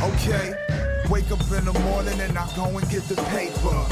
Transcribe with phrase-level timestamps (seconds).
[0.00, 0.54] Okay,
[1.10, 3.84] wake up in the morning and I go and get the paper.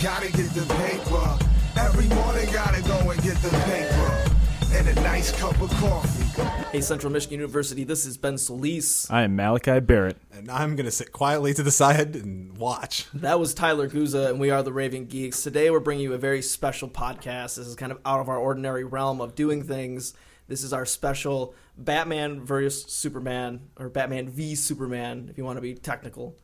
[0.00, 1.38] Gotta get the paper.
[1.80, 4.32] Every morning gotta go and get the paper.
[4.74, 6.22] And a nice cup of coffee.
[6.70, 9.10] Hey, Central Michigan University, this is Ben Solis.
[9.10, 10.16] I am Malachi Barrett.
[10.32, 13.06] And I'm going to sit quietly to the side and watch.
[13.12, 15.42] That was Tyler Guza, and we are the Raving Geeks.
[15.42, 17.56] Today, we're bringing you a very special podcast.
[17.56, 20.14] This is kind of out of our ordinary realm of doing things.
[20.48, 25.62] This is our special Batman versus Superman, or Batman v Superman, if you want to
[25.62, 26.36] be technical.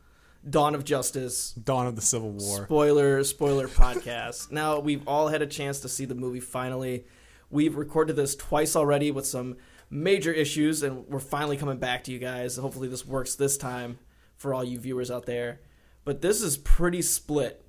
[0.49, 1.51] Dawn of Justice.
[1.51, 2.65] Dawn of the Civil War.
[2.65, 4.51] Spoiler, spoiler podcast.
[4.51, 7.05] Now, we've all had a chance to see the movie finally.
[7.49, 9.57] We've recorded this twice already with some
[9.89, 12.55] major issues, and we're finally coming back to you guys.
[12.55, 13.99] Hopefully, this works this time
[14.37, 15.59] for all you viewers out there.
[16.05, 17.65] But this is pretty split,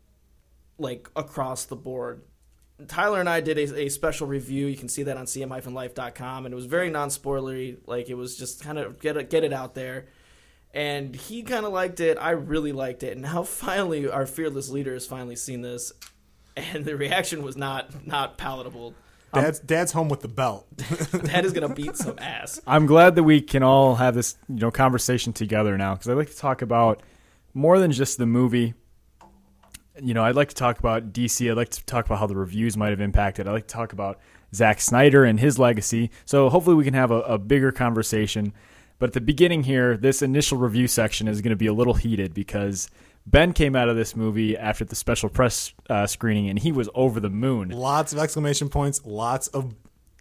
[0.78, 2.22] like across the board.
[2.88, 4.66] Tyler and I did a, a special review.
[4.66, 7.78] You can see that on cm-life.com, and it was very non-spoilery.
[7.86, 10.06] Like it was just kind of get it, get it out there.
[10.72, 12.16] And he kind of liked it.
[12.20, 13.12] I really liked it.
[13.12, 15.92] And now finally, our fearless leader has finally seen this,
[16.56, 18.94] and the reaction was not not palatable.
[19.32, 20.66] Um, Dad's, Dad's home with the belt.
[20.76, 22.60] Dad is gonna beat some ass.
[22.66, 26.16] I'm glad that we can all have this, you know, conversation together now because I'd
[26.16, 27.02] like to talk about
[27.54, 28.74] more than just the movie.
[30.00, 31.50] You know, I'd like to talk about DC.
[31.50, 33.48] I'd like to talk about how the reviews might have impacted.
[33.48, 34.18] I'd like to talk about
[34.54, 36.10] Zack Snyder and his legacy.
[36.24, 38.52] So hopefully we can have a, a bigger conversation.
[38.98, 41.94] But at the beginning here, this initial review section is going to be a little
[41.94, 42.90] heated because
[43.26, 46.88] Ben came out of this movie after the special press uh, screening and he was
[46.94, 47.70] over the moon.
[47.70, 49.74] lots of exclamation points, lots of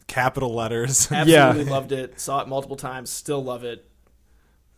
[0.07, 1.11] capital letters.
[1.11, 2.19] Absolutely loved it.
[2.19, 3.09] Saw it multiple times.
[3.09, 3.85] Still love it.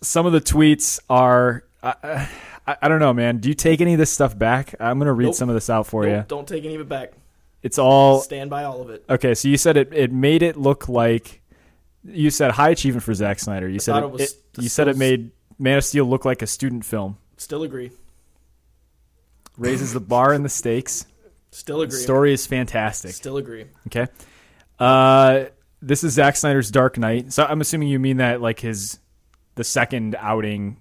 [0.02, 2.30] some of the tweets are I,
[2.72, 5.14] I, I don't know man do you take any of this stuff back i'm gonna
[5.14, 5.36] read Nope.
[5.36, 7.14] some of this out for Nope, you Don't take any of it back.
[7.64, 9.04] it's all Stand by all of it.
[9.10, 11.42] okay so you said it, it made it look like
[12.04, 15.32] you said high achievement for Zack Snyder you said it, it you said it made
[15.60, 17.92] Man of Steel look like a student film Still agree.
[19.58, 21.06] raises the bar and the stakes
[21.52, 22.00] Still agree.
[22.00, 23.66] story is fantastic Still agree.
[23.88, 24.08] Okay.
[24.80, 25.46] Uh,
[25.82, 27.34] this is Zack Snyder's Dark Knight.
[27.34, 28.98] So I'm assuming you mean that like his
[29.56, 30.80] the second outing,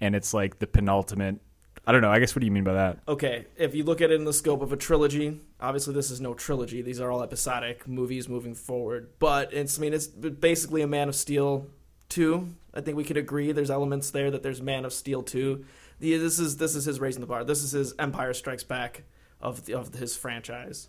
[0.00, 1.40] and it's like the penultimate.
[1.86, 2.10] I don't know.
[2.10, 2.98] I guess what do you mean by that?
[3.08, 6.20] Okay, if you look at it in the scope of a trilogy, obviously this is
[6.20, 6.82] no trilogy.
[6.82, 9.10] These are all episodic movies moving forward.
[9.18, 11.66] But it's, I mean, it's basically a Man of Steel
[12.08, 12.54] two.
[12.74, 13.50] I think we could agree.
[13.52, 15.64] There's elements there that there's Man of Steel two.
[15.98, 17.44] This is this is his raising the bar.
[17.44, 19.04] This is his Empire Strikes Back
[19.40, 20.88] of the, of his franchise.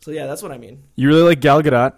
[0.00, 0.84] So yeah, that's what I mean.
[0.96, 1.94] You really like Gal Gadot,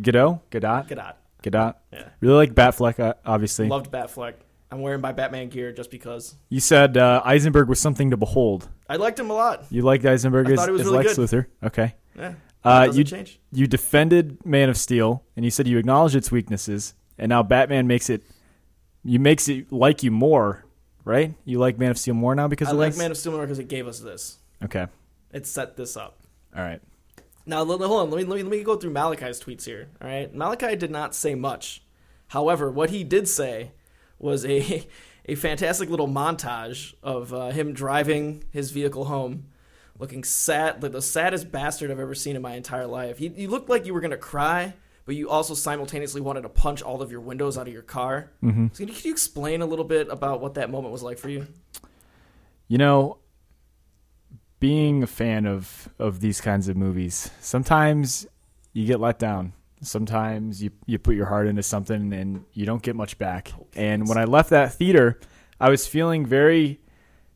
[0.00, 1.14] Gadot, Gadot, Gadot.
[1.42, 1.74] Gadot.
[1.92, 2.08] Yeah.
[2.20, 3.68] Really like Batfleck, uh, obviously.
[3.68, 4.34] Loved Batfleck.
[4.70, 8.68] I'm wearing my Batman gear just because you said uh, Eisenberg was something to behold.
[8.88, 9.64] I liked him a lot.
[9.70, 11.28] You liked Eisenberg I as, thought he was as really Lex good.
[11.30, 11.46] Luthor.
[11.62, 11.94] Okay.
[12.18, 13.40] Yeah, Uh, doesn't you change.
[13.52, 17.86] you defended Man of Steel, and you said you acknowledge its weaknesses, and now Batman
[17.86, 18.22] makes it.
[19.04, 20.64] You makes it like you more,
[21.04, 21.34] right?
[21.44, 22.98] You like Man of Steel more now because I of like this?
[22.98, 24.38] Man of Steel more because it gave us this.
[24.64, 24.86] Okay.
[25.32, 26.18] It set this up.
[26.56, 26.80] All right.
[27.46, 28.10] Now, l- hold on.
[28.10, 29.88] Let me, let me let me go through Malachi's tweets here.
[30.00, 31.82] All right, Malachi did not say much.
[32.28, 33.72] However, what he did say
[34.18, 34.86] was a
[35.26, 39.46] a fantastic little montage of uh, him driving his vehicle home,
[39.98, 43.18] looking sad, like the saddest bastard I've ever seen in my entire life.
[43.18, 44.74] He, you looked like you were gonna cry,
[45.06, 48.30] but you also simultaneously wanted to punch all of your windows out of your car.
[48.42, 48.68] Mm-hmm.
[48.72, 51.18] So, can you, can you explain a little bit about what that moment was like
[51.18, 51.46] for you?
[52.68, 53.18] You know,
[54.60, 58.26] being a fan of of these kinds of movies, sometimes
[58.72, 59.52] you get let down.
[59.84, 63.52] Sometimes you you put your heart into something and you don't get much back.
[63.74, 65.20] And when I left that theater,
[65.60, 66.80] I was feeling very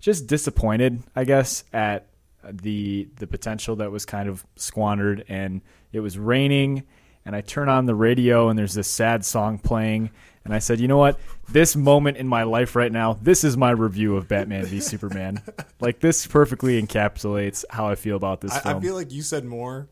[0.01, 2.09] just disappointed, I guess, at
[2.51, 5.61] the the potential that was kind of squandered and
[5.93, 6.85] it was raining
[7.25, 10.11] and I turn on the radio and there's this sad song playing
[10.45, 11.21] and I said, "You know what?
[11.51, 15.43] This moment in my life right now, this is my review of Batman v Superman.
[15.81, 19.23] Like this perfectly encapsulates how I feel about this I, film." I feel like you
[19.23, 19.89] said more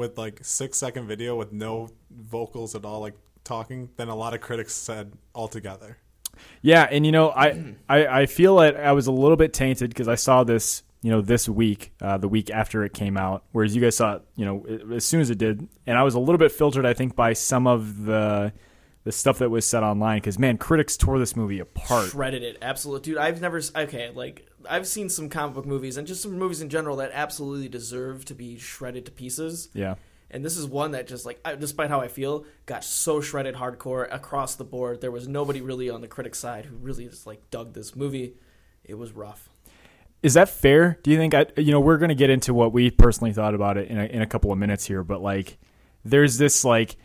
[0.00, 4.34] with like six second video with no vocals at all, like talking, than a lot
[4.34, 5.98] of critics said altogether.
[6.62, 9.90] Yeah, and you know, I I, I feel like I was a little bit tainted
[9.90, 13.44] because I saw this, you know, this week, uh, the week after it came out,
[13.52, 16.14] whereas you guys saw it, you know, as soon as it did, and I was
[16.14, 18.52] a little bit filtered, I think, by some of the
[19.04, 22.10] the stuff that was said online because man, critics tore this movie apart.
[22.10, 26.06] shredded it absolutely dude i've never okay like i've seen some comic book movies and
[26.06, 29.94] just some movies in general that absolutely deserve to be shredded to pieces Yeah.
[30.30, 33.54] and this is one that just like I, despite how i feel got so shredded
[33.54, 37.26] hardcore across the board there was nobody really on the critic side who really just
[37.26, 38.34] like dug this movie
[38.84, 39.48] it was rough
[40.22, 40.98] Is that fair?
[41.02, 41.32] Do you think?
[41.32, 43.98] I, you know, we're going to get into what we personally thought about it in
[43.98, 45.56] a, in a couple of minutes here, but like,
[46.04, 46.96] there's this like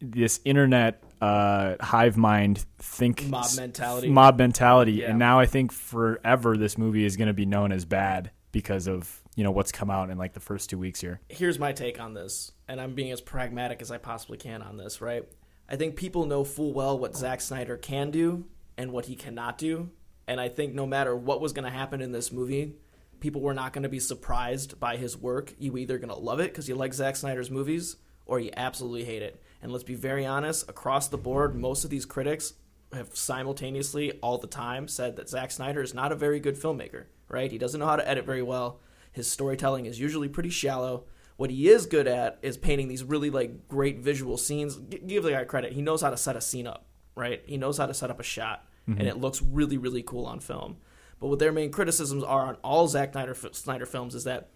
[0.00, 4.08] this internet uh, hive mind think Mob mentality.
[4.08, 5.10] mob mentality, Yeah.
[5.10, 8.88] and now I think forever this movie is going to be known as bad because
[8.88, 11.20] of you know what's come out in like the first two weeks here.
[11.28, 14.76] here's my take on this, and I'm being as pragmatic as I possibly can on
[14.76, 15.24] this, right?
[15.68, 18.44] I think people know full well what Zack Snyder can do
[18.76, 19.90] and what he cannot do.
[20.26, 22.74] And I think no matter what was going to happen in this movie,
[23.20, 25.54] people were not going to be surprised by his work.
[25.58, 27.96] You either going to love it because you like Zack Snyder's movies
[28.26, 29.40] or you absolutely hate it.
[29.62, 32.54] And let's be very honest, across the board, most of these critics
[32.92, 37.04] have simultaneously all the time said that Zack Snyder is not a very good filmmaker,
[37.28, 37.50] right?
[37.50, 38.80] He doesn't know how to edit very well.
[39.12, 41.04] His storytelling is usually pretty shallow.
[41.36, 44.76] What he is good at is painting these really like great visual scenes.
[44.76, 45.72] G- give the guy credit.
[45.72, 47.42] He knows how to set a scene up, right?
[47.46, 48.98] He knows how to set up a shot, mm-hmm.
[48.98, 50.76] and it looks really really cool on film.
[51.18, 54.50] But what their main criticisms are on all Zack Snyder, Snyder films is that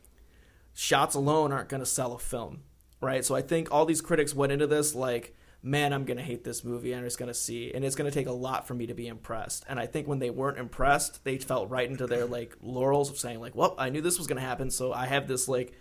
[0.75, 2.63] shots alone aren't going to sell a film,
[3.01, 3.25] right?
[3.25, 6.45] So I think all these critics went into this like, man, I'm going to hate
[6.45, 6.95] this movie.
[6.95, 8.95] I'm just going to see, and it's going to take a lot for me to
[8.95, 9.65] be impressed.
[9.69, 13.19] And I think when they weren't impressed, they felt right into their like laurels of
[13.19, 15.73] saying like, well, I knew this was going to happen, so I have this like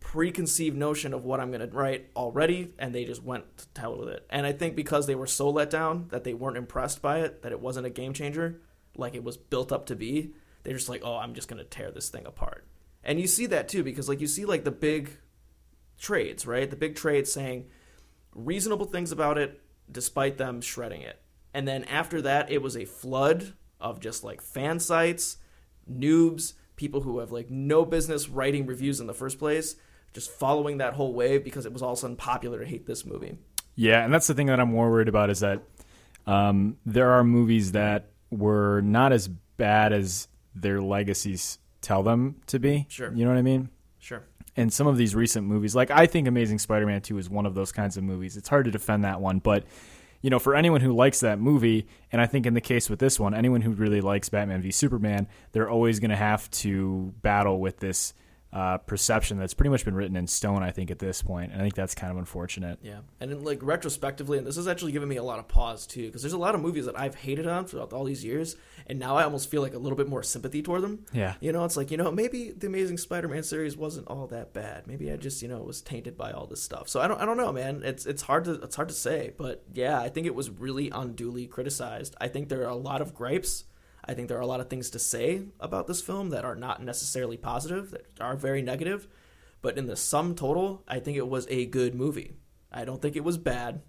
[0.00, 3.44] preconceived notion of what I'm going to write already, and they just went
[3.74, 4.26] to hell with it.
[4.30, 7.42] And I think because they were so let down that they weren't impressed by it,
[7.42, 8.60] that it wasn't a game changer,
[8.96, 11.68] like it was built up to be, they're just like, oh, I'm just going to
[11.68, 12.66] tear this thing apart.
[13.04, 15.18] And you see that too, because like you see like the big
[15.98, 16.68] trades, right?
[16.68, 17.66] The big trades saying
[18.34, 19.60] reasonable things about it,
[19.90, 21.20] despite them shredding it.
[21.54, 25.38] And then after that, it was a flood of just like fan sites,
[25.90, 29.76] noobs, people who have like no business writing reviews in the first place,
[30.12, 32.86] just following that whole wave because it was all of a sudden popular to hate
[32.86, 33.36] this movie.
[33.74, 35.62] Yeah, and that's the thing that I'm more worried about is that
[36.26, 42.58] um, there are movies that were not as bad as their legacies tell them to
[42.58, 42.86] be.
[42.88, 43.12] Sure.
[43.12, 43.70] You know what I mean?
[43.98, 44.24] Sure.
[44.56, 47.54] And some of these recent movies, like I think Amazing Spider-Man 2 is one of
[47.54, 48.36] those kinds of movies.
[48.36, 49.64] It's hard to defend that one, but
[50.20, 53.00] you know, for anyone who likes that movie, and I think in the case with
[53.00, 57.12] this one, anyone who really likes Batman v Superman, they're always going to have to
[57.22, 58.14] battle with this
[58.52, 60.62] uh, perception that's pretty much been written in stone.
[60.62, 62.78] I think at this point, and I think that's kind of unfortunate.
[62.82, 65.86] Yeah, and in, like retrospectively, and this has actually given me a lot of pause
[65.86, 68.56] too, because there's a lot of movies that I've hated on throughout all these years,
[68.86, 71.06] and now I almost feel like a little bit more sympathy toward them.
[71.12, 71.34] Yeah.
[71.40, 74.86] you know, it's like you know maybe the Amazing Spider-Man series wasn't all that bad.
[74.86, 76.88] Maybe I just you know was tainted by all this stuff.
[76.88, 77.82] So I don't I don't know, man.
[77.84, 80.90] It's it's hard to it's hard to say, but yeah, I think it was really
[80.90, 82.14] unduly criticized.
[82.20, 83.64] I think there are a lot of gripes.
[84.04, 86.56] I think there are a lot of things to say about this film that are
[86.56, 89.06] not necessarily positive, that are very negative.
[89.60, 92.34] But in the sum total, I think it was a good movie.
[92.72, 93.82] I don't think it was bad.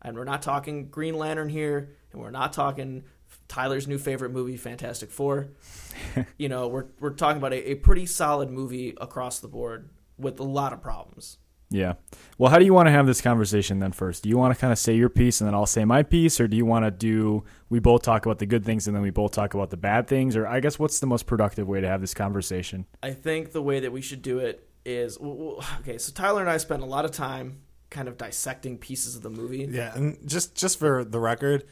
[0.00, 3.04] And we're not talking Green Lantern here, and we're not talking
[3.46, 5.50] Tyler's new favorite movie, Fantastic Four.
[6.38, 10.38] you know, we're we're talking about a, a pretty solid movie across the board with
[10.40, 11.38] a lot of problems.
[11.70, 11.94] Yeah.
[12.38, 14.22] Well, how do you want to have this conversation then first?
[14.22, 16.40] Do you want to kind of say your piece and then I'll say my piece
[16.40, 19.02] or do you want to do we both talk about the good things and then
[19.02, 21.80] we both talk about the bad things or I guess what's the most productive way
[21.80, 22.86] to have this conversation?
[23.02, 25.98] I think the way that we should do it is w- w- okay.
[25.98, 27.60] So Tyler and I spent a lot of time
[27.90, 29.66] kind of dissecting pieces of the movie.
[29.70, 31.64] Yeah, and just just for the record,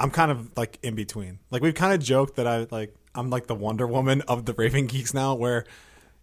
[0.00, 1.40] I'm kind of like in between.
[1.50, 4.54] Like we've kind of joked that I like I'm like the Wonder Woman of the
[4.54, 5.64] Raving Geeks now, where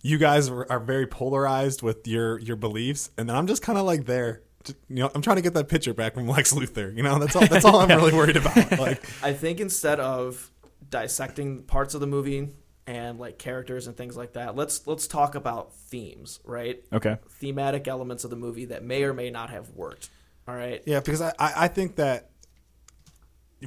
[0.01, 3.77] you guys are, are very polarized with your your beliefs, and then I'm just kind
[3.77, 4.41] of like there.
[4.87, 6.95] You know, I'm trying to get that picture back from Lex Luthor.
[6.95, 7.47] You know, that's all.
[7.47, 8.55] That's all I'm really worried about.
[8.79, 10.51] Like, I think instead of
[10.89, 12.49] dissecting parts of the movie
[12.87, 16.83] and like characters and things like that, let's let's talk about themes, right?
[16.91, 17.17] Okay.
[17.29, 20.09] Thematic elements of the movie that may or may not have worked.
[20.47, 20.81] All right.
[20.85, 22.29] yeah, because I I I think that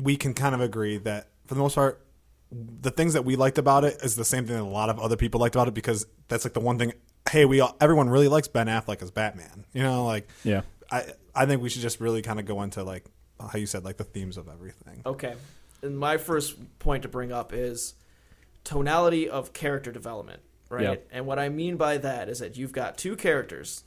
[0.00, 2.04] we can kind of agree that for the most part,
[2.52, 4.98] the things that we liked about it is the same thing that a lot of
[4.98, 6.92] other people liked about it because that's like the one thing.
[7.30, 9.64] Hey, we all, everyone really likes Ben Affleck as Batman.
[9.72, 10.62] You know, like Yeah.
[10.90, 11.04] I
[11.34, 13.06] I think we should just really kind of go into like
[13.40, 15.02] how you said like the themes of everything.
[15.06, 15.34] Okay.
[15.82, 17.94] And my first point to bring up is
[18.64, 20.82] tonality of character development, right?
[20.82, 20.94] Yeah.
[21.10, 23.84] And what I mean by that is that you've got two characters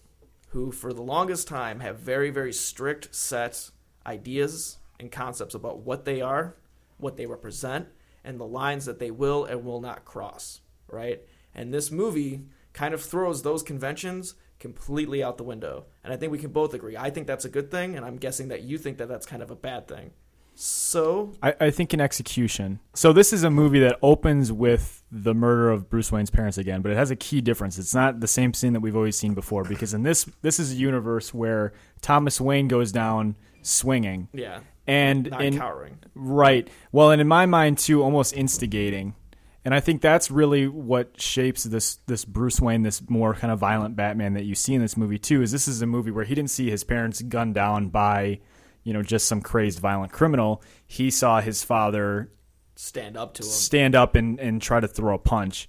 [0.49, 3.69] who, for the longest time, have very, very strict set
[4.05, 6.55] ideas and concepts about what they are,
[6.97, 7.87] what they represent,
[8.25, 11.21] and the lines that they will and will not cross, right?
[11.53, 15.85] And this movie kind of throws those conventions completely out the window.
[16.03, 16.97] And I think we can both agree.
[16.97, 19.41] I think that's a good thing, and I'm guessing that you think that that's kind
[19.41, 20.11] of a bad thing.
[20.57, 22.79] So, I, I think in execution.
[22.93, 26.81] So this is a movie that opens with the murder of Bruce Wayne's parents again,
[26.81, 27.77] but it has a key difference.
[27.77, 30.71] It's not the same scene that we've always seen before because in this this is
[30.71, 35.97] a universe where Thomas Wayne goes down swinging yeah, and not in cowering.
[36.13, 36.69] right.
[36.91, 39.15] Well, and in my mind too, almost instigating.
[39.63, 43.57] And I think that's really what shapes this this Bruce Wayne, this more kind of
[43.57, 45.41] violent Batman that you see in this movie too.
[45.41, 48.39] Is this is a movie where he didn't see his parents gunned down by,
[48.83, 50.61] you know just some crazed violent criminal.
[50.85, 52.31] He saw his father
[52.75, 53.49] Stand up to him.
[53.49, 55.67] stand up and, and try to throw a punch.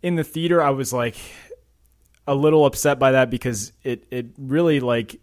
[0.00, 1.16] In the theater, I was like
[2.26, 5.20] a little upset by that because it, it really like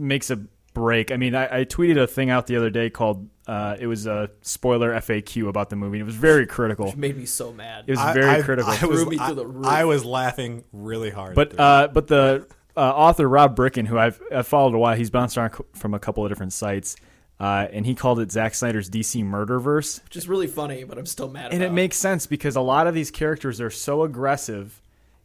[0.00, 0.40] makes a
[0.74, 1.10] break.
[1.12, 4.06] I mean, I, I tweeted a thing out the other day called uh, it was
[4.06, 5.98] a spoiler FAQ about the movie.
[5.98, 6.86] It was very critical.
[6.86, 7.84] Which made me so mad.
[7.86, 8.70] It was I- very I- critical.
[8.72, 9.66] I was, Threw me I, the roof.
[9.66, 11.34] I was laughing really hard.
[11.34, 15.10] But uh, but the uh, author Rob Bricken, who I've, I've followed a while, he's
[15.10, 16.94] bounced around from a couple of different sites,
[17.40, 20.02] uh, and he called it Zack Snyder's DC Murderverse.
[20.04, 22.86] Which is really funny, but I'm still mad And it makes sense because a lot
[22.86, 24.80] of these characters are so aggressive,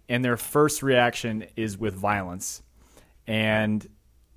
[0.09, 2.63] and their first reaction is with violence,
[3.27, 3.87] and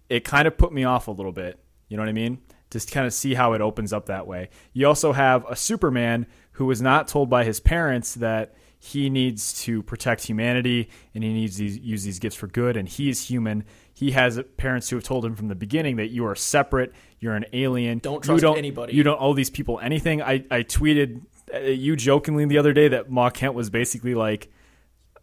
[0.08, 1.58] it kind of put me off a little bit.
[1.88, 2.38] You know what I mean?
[2.70, 4.50] Just kind of see how it opens up that way.
[4.72, 9.60] You also have a Superman who was not told by his parents that he needs
[9.64, 13.28] to protect humanity and he needs to use these gifts for good, and he is
[13.28, 13.64] human.
[13.92, 17.34] He has parents who have told him from the beginning that you are separate, you're
[17.34, 17.98] an alien.
[17.98, 18.94] Don't you trust don't, anybody.
[18.94, 20.22] You don't owe these people anything.
[20.22, 21.22] I, I tweeted
[21.52, 24.52] uh, you jokingly the other day that Ma Kent was basically like,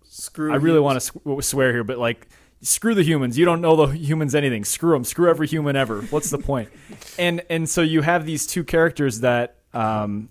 [0.04, 0.84] Screw I really you.
[0.84, 2.28] want to swear here, but like,
[2.62, 3.38] screw the humans.
[3.38, 4.66] You don't know the humans anything.
[4.66, 5.04] Screw them.
[5.04, 6.02] Screw every human ever.
[6.04, 6.70] What's the point?
[7.20, 10.30] and and so you have these two characters that, um,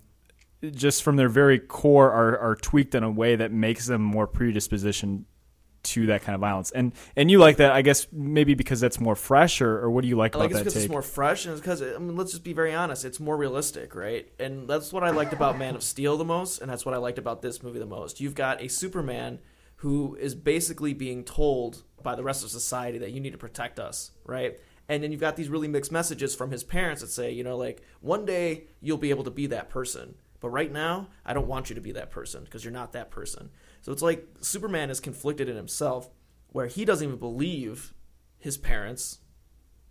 [0.70, 4.26] just from their very core, are are tweaked in a way that makes them more
[4.26, 5.26] predisposition
[5.84, 6.70] to that kind of violence.
[6.70, 10.02] And and you like that, I guess, maybe because that's more fresh, or, or what
[10.02, 11.82] do you like I like about it that because it's more fresh, and it's because
[11.82, 14.28] I mean, let's just be very honest, it's more realistic, right?
[14.40, 16.98] And that's what I liked about Man of Steel the most, and that's what I
[16.98, 18.20] liked about this movie the most.
[18.20, 19.38] You've got a Superman
[19.76, 23.80] who is basically being told by the rest of society that you need to protect
[23.80, 24.60] us, right?
[24.88, 27.56] And then you've got these really mixed messages from his parents that say, you know,
[27.56, 31.48] like one day you'll be able to be that person, but right now I don't
[31.48, 33.50] want you to be that person because you're not that person.
[33.80, 36.10] So it's like Superman is conflicted in himself,
[36.48, 37.94] where he doesn't even believe
[38.38, 39.18] his parents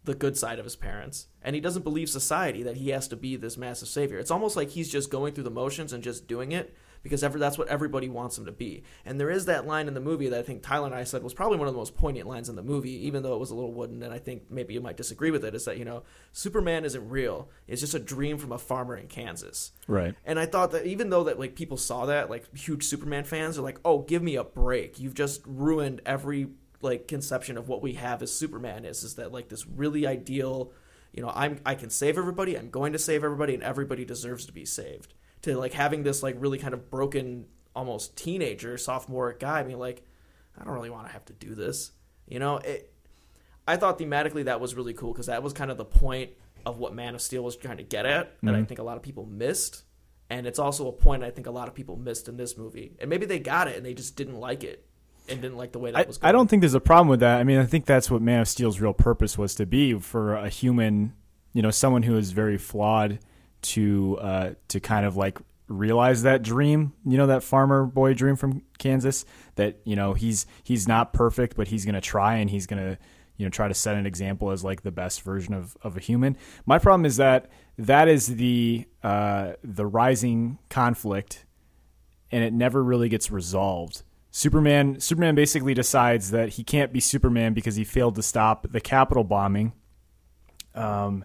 [0.03, 3.15] the good side of his parents and he doesn't believe society that he has to
[3.15, 6.27] be this massive savior it's almost like he's just going through the motions and just
[6.27, 9.67] doing it because ever that's what everybody wants him to be and there is that
[9.67, 11.73] line in the movie that i think tyler and i said was probably one of
[11.73, 14.13] the most poignant lines in the movie even though it was a little wooden and
[14.13, 17.49] i think maybe you might disagree with it is that you know superman isn't real
[17.67, 20.15] it's just a dream from a farmer in kansas right.
[20.25, 23.57] and I thought that even though that like people saw that, like huge Superman fans
[23.57, 24.99] are like, "Oh, give me a break.
[24.99, 26.49] You've just ruined every
[26.81, 30.71] like conception of what we have as Superman is is that like this really ideal,
[31.13, 32.57] you know, I'm I can save everybody.
[32.57, 36.23] I'm going to save everybody and everybody deserves to be saved." To like having this
[36.23, 40.03] like really kind of broken almost teenager sophomore guy being like,
[40.59, 41.91] "I don't really want to have to do this."
[42.27, 42.93] You know, it
[43.67, 46.31] I thought thematically that was really cool because that was kind of the point
[46.65, 48.65] of what Man of Steel was trying to get at that I mm-hmm.
[48.65, 49.83] think a lot of people missed.
[50.29, 52.95] And it's also a point I think a lot of people missed in this movie.
[52.99, 54.87] And maybe they got it and they just didn't like it
[55.29, 56.29] and didn't like the way that I, was going.
[56.29, 57.39] I don't think there's a problem with that.
[57.39, 60.35] I mean, I think that's what Man of Steel's real purpose was to be for
[60.35, 61.13] a human,
[61.53, 63.19] you know, someone who is very flawed
[63.61, 68.35] to uh, to kind of like realize that dream, you know, that farmer boy dream
[68.35, 69.25] from Kansas.
[69.55, 72.97] That you know he's he's not perfect, but he's gonna try and he's gonna
[73.37, 75.99] you know try to set an example as like the best version of, of a
[75.99, 76.37] human.
[76.65, 81.45] My problem is that that is the uh, the rising conflict
[82.33, 84.01] and it never really gets resolved.
[84.35, 88.81] Superman Superman basically decides that he can't be Superman because he failed to stop the
[88.81, 89.73] Capitol bombing.
[90.73, 91.23] Um,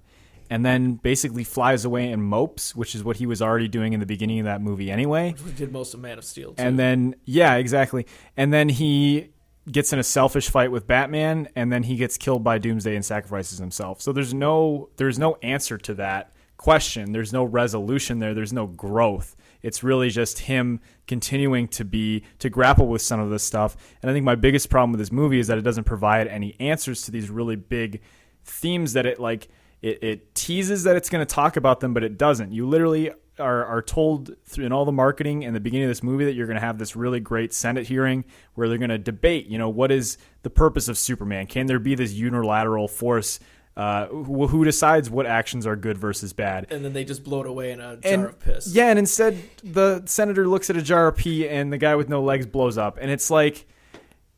[0.50, 4.00] and then basically flies away and mopes, which is what he was already doing in
[4.00, 5.34] the beginning of that movie anyway.
[5.44, 6.62] We did most of Man of Steel too.
[6.62, 8.06] And then yeah, exactly.
[8.36, 9.30] And then he
[9.72, 13.04] gets in a selfish fight with Batman and then he gets killed by Doomsday and
[13.04, 14.02] sacrifices himself.
[14.02, 17.12] So there's no there's no answer to that question.
[17.12, 18.34] There's no resolution there.
[18.34, 19.34] There's no growth.
[19.62, 23.76] It's really just him continuing to be to grapple with some of this stuff.
[24.02, 26.56] And I think my biggest problem with this movie is that it doesn't provide any
[26.60, 28.00] answers to these really big
[28.44, 29.48] themes that it like
[29.82, 32.52] it, it teases that it's going to talk about them, but it doesn't.
[32.52, 36.02] You literally are, are told through in all the marketing and the beginning of this
[36.02, 38.24] movie that you're going to have this really great Senate hearing
[38.54, 41.46] where they're going to debate, you know, what is the purpose of Superman?
[41.46, 43.38] Can there be this unilateral force?
[43.78, 46.66] Uh, who, who decides what actions are good versus bad?
[46.68, 48.74] and then they just blow it away in a jar and of piss.
[48.74, 52.08] yeah, and instead the senator looks at a jar of pee and the guy with
[52.08, 53.66] no legs blows up, and it's like,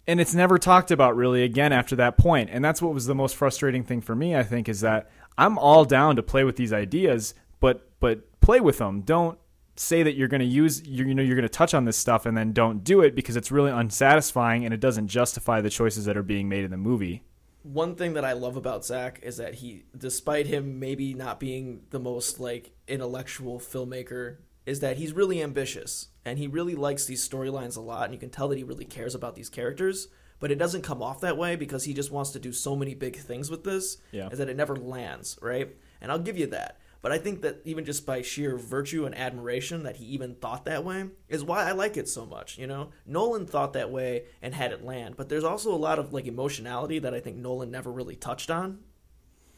[0.06, 2.50] and it's never talked about really again after that point.
[2.52, 4.36] and that's what was the most frustrating thing for me.
[4.36, 8.60] I think is that I'm all down to play with these ideas, but but play
[8.60, 9.00] with them.
[9.00, 9.38] Don't
[9.76, 12.26] say that you're going to use you know you're going to touch on this stuff
[12.26, 16.04] and then don't do it because it's really unsatisfying and it doesn't justify the choices
[16.04, 17.22] that are being made in the movie.
[17.62, 21.82] One thing that I love about Zack is that he, despite him maybe not being
[21.90, 24.36] the most like intellectual filmmaker,
[24.66, 28.20] is that he's really ambitious and he really likes these storylines a lot, and you
[28.20, 30.08] can tell that he really cares about these characters.
[30.38, 32.94] but it doesn't come off that way because he just wants to do so many
[32.94, 34.30] big things with this Yeah.
[34.30, 35.76] is that it never lands, right?
[36.00, 36.78] And I'll give you that.
[37.02, 40.66] But I think that even just by sheer virtue and admiration that he even thought
[40.66, 42.90] that way is why I like it so much, you know?
[43.06, 46.26] Nolan thought that way and had it land, but there's also a lot of like
[46.26, 48.80] emotionality that I think Nolan never really touched on.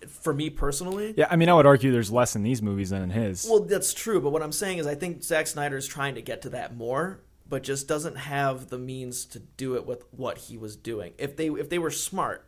[0.09, 3.03] For me personally, Yeah, I mean, I would argue there's less in these movies than
[3.03, 3.47] in his.
[3.49, 6.23] well, that's true, but what I'm saying is I think Zack Snyder is trying to
[6.23, 10.39] get to that more, but just doesn't have the means to do it with what
[10.39, 11.13] he was doing.
[11.19, 12.45] If they if they were smart,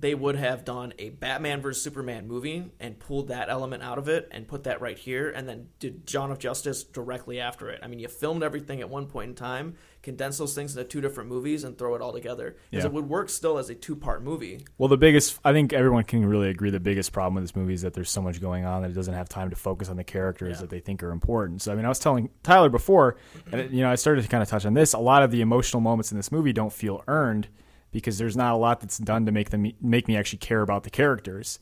[0.00, 4.08] they would have done a Batman vs Superman movie and pulled that element out of
[4.08, 7.80] it and put that right here and then did Dawn of Justice directly after it.
[7.82, 11.00] I mean, you filmed everything at one point in time, condense those things into two
[11.00, 12.56] different movies and throw it all together.
[12.70, 12.90] Because Yeah.
[12.90, 14.64] it would work still as a two-part movie.
[14.78, 17.74] Well, the biggest, I think everyone can really agree the biggest problem with this movie
[17.74, 19.96] is that there's so much going on that it doesn't have time to focus on
[19.96, 20.60] the characters Yeah.
[20.62, 21.62] that they think are important.
[21.62, 23.16] So, I mean, I was telling Tyler before,
[23.50, 24.92] and you know, I started to kind of touch on this.
[24.92, 27.48] A lot of the emotional moments in this movie don't feel earned
[27.90, 30.84] because there's not a lot that's done to make them make me actually care about
[30.84, 31.58] the characters.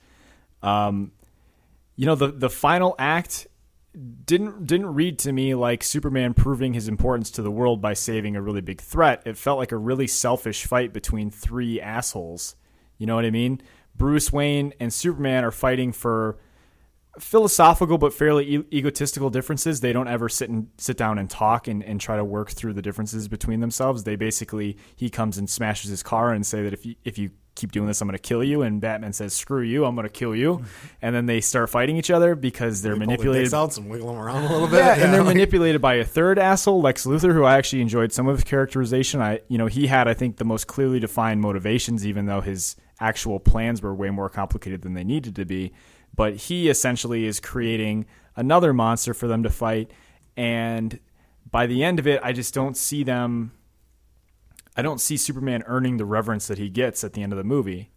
[0.62, 1.12] Um,
[1.97, 3.47] you know, the the final act
[4.26, 8.37] didn't didn't read to me like Superman proving his importance to the world by saving
[8.37, 9.23] a really big threat.
[9.25, 12.56] It felt like a really selfish fight between three assholes.
[12.99, 13.61] You know what I mean?
[13.97, 16.38] Bruce Wayne and Superman are fighting for
[17.18, 19.80] philosophical but fairly e- egotistical differences.
[19.80, 22.75] They don't ever sit and sit down and talk and, and try to work through
[22.75, 24.04] the differences between themselves.
[24.04, 27.30] They basically he comes and smashes his car and say that if you if you
[27.54, 28.61] keep doing this, I'm going to kill you.
[28.61, 30.62] And Batman says, "Screw you, I'm going to kill you."
[31.02, 33.54] And then they start fighting each other because they're Pull their dicks manipulated.
[33.54, 34.78] out and wiggle them around a little bit.
[34.78, 38.12] Yeah, and they're like- manipulated by a third asshole, Lex Luthor, who I actually enjoyed
[38.12, 39.20] some of his characterization.
[39.20, 42.75] I, you know, he had, I think, the most clearly defined motivations, even though his
[42.99, 45.73] actual plans were way more complicated than they needed to be.
[46.16, 49.90] But he essentially is creating another monster for them to fight,
[50.37, 50.99] and
[51.50, 53.52] by the end of it, I just don't see them.
[54.76, 57.44] I don't see Superman earning the reverence that he gets at the end of the
[57.44, 57.90] movie.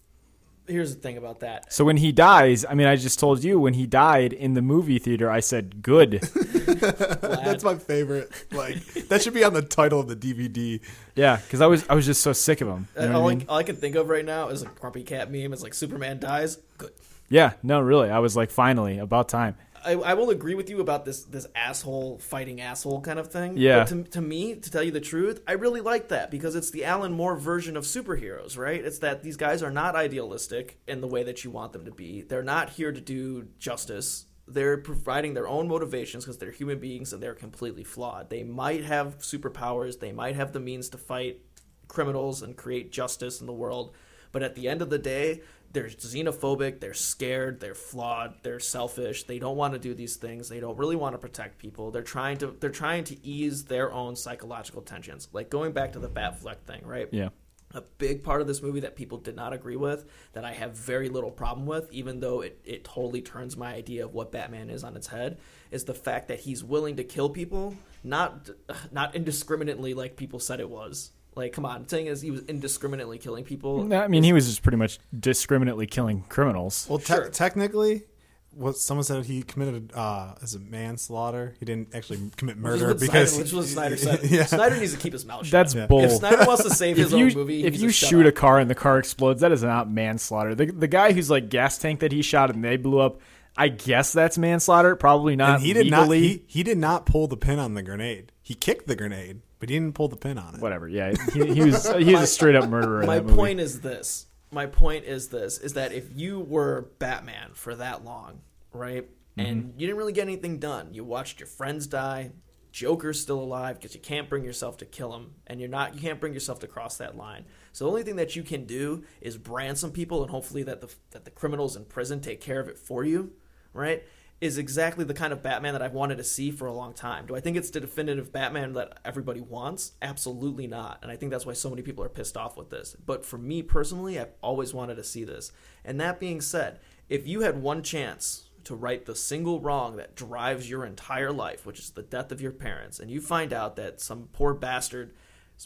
[0.67, 1.73] Here's the thing about that.
[1.73, 4.61] So when he dies, I mean, I just told you when he died in the
[4.61, 6.21] movie theater, I said, "Good."
[6.79, 8.31] That's my favorite.
[8.51, 10.79] Like that should be on the title of the DVD.
[11.15, 12.87] Yeah, because I was I was just so sick of him.
[12.99, 13.45] You know all, I I, mean?
[13.49, 15.51] all I can think of right now is a grumpy cat meme.
[15.53, 16.59] It's like Superman dies.
[16.77, 16.91] Good.
[17.29, 18.09] Yeah, no, really.
[18.09, 19.55] I was like, finally, about time.
[19.83, 23.57] I, I will agree with you about this this asshole fighting asshole kind of thing.
[23.57, 23.79] Yeah.
[23.79, 26.71] But to, to me, to tell you the truth, I really like that because it's
[26.71, 28.83] the Alan Moore version of superheroes, right?
[28.83, 31.91] It's that these guys are not idealistic in the way that you want them to
[31.91, 32.21] be.
[32.21, 34.25] They're not here to do justice.
[34.47, 38.29] They're providing their own motivations because they're human beings and they're completely flawed.
[38.29, 39.99] They might have superpowers.
[39.99, 41.41] They might have the means to fight
[41.87, 43.93] criminals and create justice in the world.
[44.31, 49.23] But at the end of the day, they're xenophobic, they're scared, they're flawed, they're selfish.
[49.23, 50.49] They don't want to do these things.
[50.49, 51.91] They don't really want to protect people.
[51.91, 55.29] They're trying to they're trying to ease their own psychological tensions.
[55.31, 57.07] Like going back to the Batfleck thing, right?
[57.11, 57.29] Yeah.
[57.75, 60.75] a big part of this movie that people did not agree with that I have
[60.75, 64.71] very little problem with, even though it, it totally turns my idea of what Batman
[64.71, 65.37] is on its head,
[65.69, 68.49] is the fact that he's willing to kill people, not
[68.91, 71.11] not indiscriminately like people said it was.
[71.35, 73.83] Like, come on, saying is he was indiscriminately killing people.
[73.83, 76.85] No, I mean, he was just pretty much discriminately killing criminals.
[76.89, 77.29] Well, te- Sure.
[77.29, 78.03] technically,
[78.51, 81.55] what someone said he committed uh, as a manslaughter.
[81.59, 84.19] He didn't actually commit Which is murder what because Snyder, which is what Snyder said.
[84.23, 84.45] yeah.
[84.45, 85.51] Snyder needs to keep his mouth shut.
[85.51, 85.85] That's Yeah.
[85.87, 86.01] bull.
[86.03, 88.09] if Snyder wants to save his if you, own movie, if he you just shut
[88.09, 88.35] shoot a up.
[88.35, 90.55] car and the car explodes, that is not manslaughter.
[90.55, 93.21] The, the guy who's like gas tank that he shot and they blew up,
[93.55, 94.95] I guess that's manslaughter.
[94.95, 96.19] Probably not and he did legally.
[96.21, 96.27] not.
[96.27, 98.31] He, he did not pull the pin on the grenade.
[98.41, 100.61] He kicked the grenade, but he didn't pull the pin on it.
[100.61, 100.87] Whatever.
[100.87, 103.05] Yeah, he, he was he was a straight up murderer.
[103.05, 103.35] my that movie.
[103.35, 108.03] point is this my point is this is that if you were batman for that
[108.03, 108.39] long
[108.73, 109.47] right Mm-hmm.
[109.47, 112.31] and you didn't really get anything done you watched your friends die
[112.71, 116.01] joker's still alive because you can't bring yourself to kill him and you're not you
[116.01, 119.03] can't bring yourself to cross that line so the only thing that you can do
[119.21, 122.59] is brand some people and hopefully that the that the criminals in prison take care
[122.59, 123.31] of it for you
[123.71, 124.03] right
[124.41, 127.25] is exactly the kind of Batman that I've wanted to see for a long time.
[127.25, 129.93] Do I think it's the definitive Batman that everybody wants?
[130.01, 130.99] Absolutely not.
[131.01, 132.95] And I think that's why so many people are pissed off with this.
[133.05, 135.51] But for me personally, I've always wanted to see this.
[135.83, 140.15] And that being said, if you had one chance to right the single wrong that
[140.15, 143.75] drives your entire life, which is the death of your parents, and you find out
[143.75, 145.13] that some poor bastard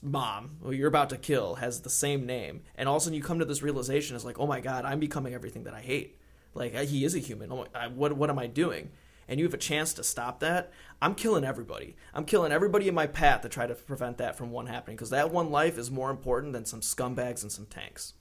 [0.01, 3.15] mom who you're about to kill has the same name and all of a sudden
[3.15, 5.81] you come to this realization is like oh my god i'm becoming everything that i
[5.81, 6.17] hate
[6.53, 7.51] like he is a human.
[7.51, 8.91] Oh I, what, what am i doing?
[9.27, 10.71] And you have a chance to stop that?
[11.01, 11.95] I'm killing everybody.
[12.13, 15.11] I'm killing everybody in my path to try to prevent that from one happening because
[15.11, 18.13] that one life is more important than some scumbags and some tanks.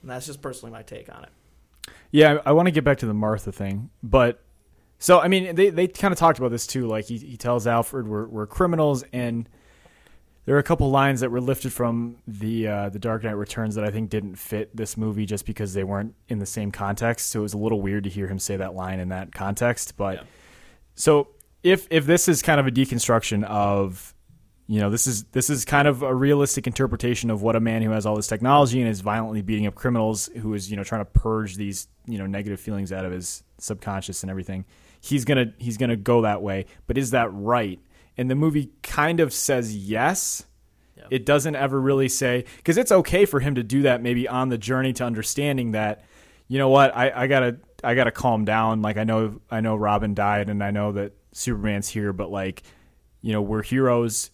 [0.00, 1.92] And that's just personally my take on it.
[2.10, 4.42] Yeah, I, I want to get back to the Martha thing, but
[4.98, 6.86] so I mean, they they kind of talked about this too.
[6.86, 9.48] Like he he tells Alfred we're we're criminals, and
[10.46, 13.74] there are a couple lines that were lifted from the uh, the Dark Knight Returns
[13.74, 17.28] that I think didn't fit this movie just because they weren't in the same context.
[17.30, 19.96] So it was a little weird to hear him say that line in that context.
[19.96, 20.22] But Yeah.
[20.94, 21.28] so
[21.62, 24.14] if if this is kind of a deconstruction of
[24.68, 27.82] you know this is this is kind of a realistic interpretation of what a man
[27.82, 30.84] who has all this technology and is violently beating up criminals who is you know
[30.84, 34.64] trying to purge these you know negative feelings out of his subconscious and everything
[35.00, 37.78] he's gonna he's gonna go that way but is that right
[38.16, 40.44] and the movie kind of says yes
[40.96, 41.04] Yeah.
[41.10, 44.48] it doesn't ever really say because it's okay for him to do that maybe on
[44.48, 46.04] the journey to understanding that
[46.48, 49.76] you know what I, I gotta I gotta calm down like I know I know
[49.76, 52.62] Robin died and I know that Superman's here but like
[53.22, 54.30] you know we're heroes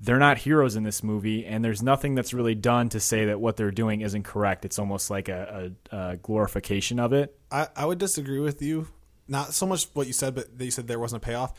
[0.00, 3.40] they're not heroes in this movie and there's nothing that's really done to say that
[3.40, 7.68] what they're doing isn't correct it's almost like a, a, a glorification of it I,
[7.76, 8.88] I would disagree with you.
[9.28, 11.54] Not so much what you said, but that you said there wasn't a payoff.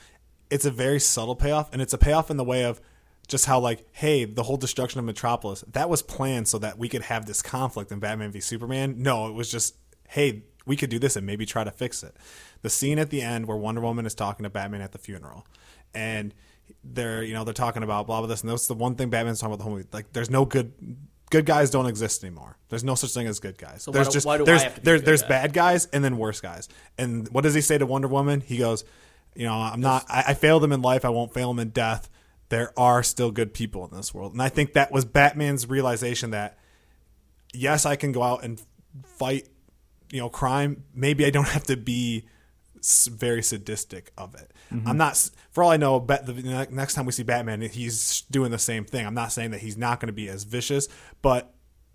[0.49, 2.79] It's a very subtle payoff, and it's a payoff in the way of
[3.27, 6.87] just how like, hey, the whole destruction of Metropolis that was planned so that we
[6.87, 8.95] could have this conflict in Batman v Superman.
[9.01, 9.75] No, it was just,
[10.09, 12.15] hey, we could do this and maybe try to fix it.
[12.61, 15.47] The scene at the end where Wonder Woman is talking to Batman at the funeral,
[15.93, 16.33] and
[16.83, 19.39] they're you know they're talking about blah blah this, and that's the one thing Batman's
[19.39, 19.87] talking about the whole movie.
[19.91, 20.73] Like, there's no good.
[21.31, 22.55] Good guys don't exist anymore.
[22.69, 23.81] There's no such thing as good guys.
[23.81, 25.27] So why there's do- just why do I there's have to be there's there's guy?
[25.27, 26.69] bad guys and then worse guys.
[26.99, 28.41] And what does he say to Wonder Woman?
[28.41, 28.85] He goes,
[29.35, 30.05] you know, I'm not.
[30.09, 31.05] I, I failed them in life.
[31.05, 32.09] I won't fail them in death.
[32.49, 36.31] There are still good people in this world, and I think that was Batman's realization
[36.31, 36.57] that
[37.53, 38.61] yes, I can go out and
[39.05, 39.49] fight,
[40.11, 40.83] you know, crime.
[40.93, 42.25] Maybe I don't have to be
[43.09, 44.51] very sadistic of it.
[44.71, 44.87] Mm-hmm.
[44.87, 45.29] I'm not.
[45.51, 48.85] For all I know, bet the next time we see Batman, he's doing the same
[48.85, 49.05] thing.
[49.05, 50.87] I'm not saying that he's not going to be as vicious,
[51.21, 51.53] but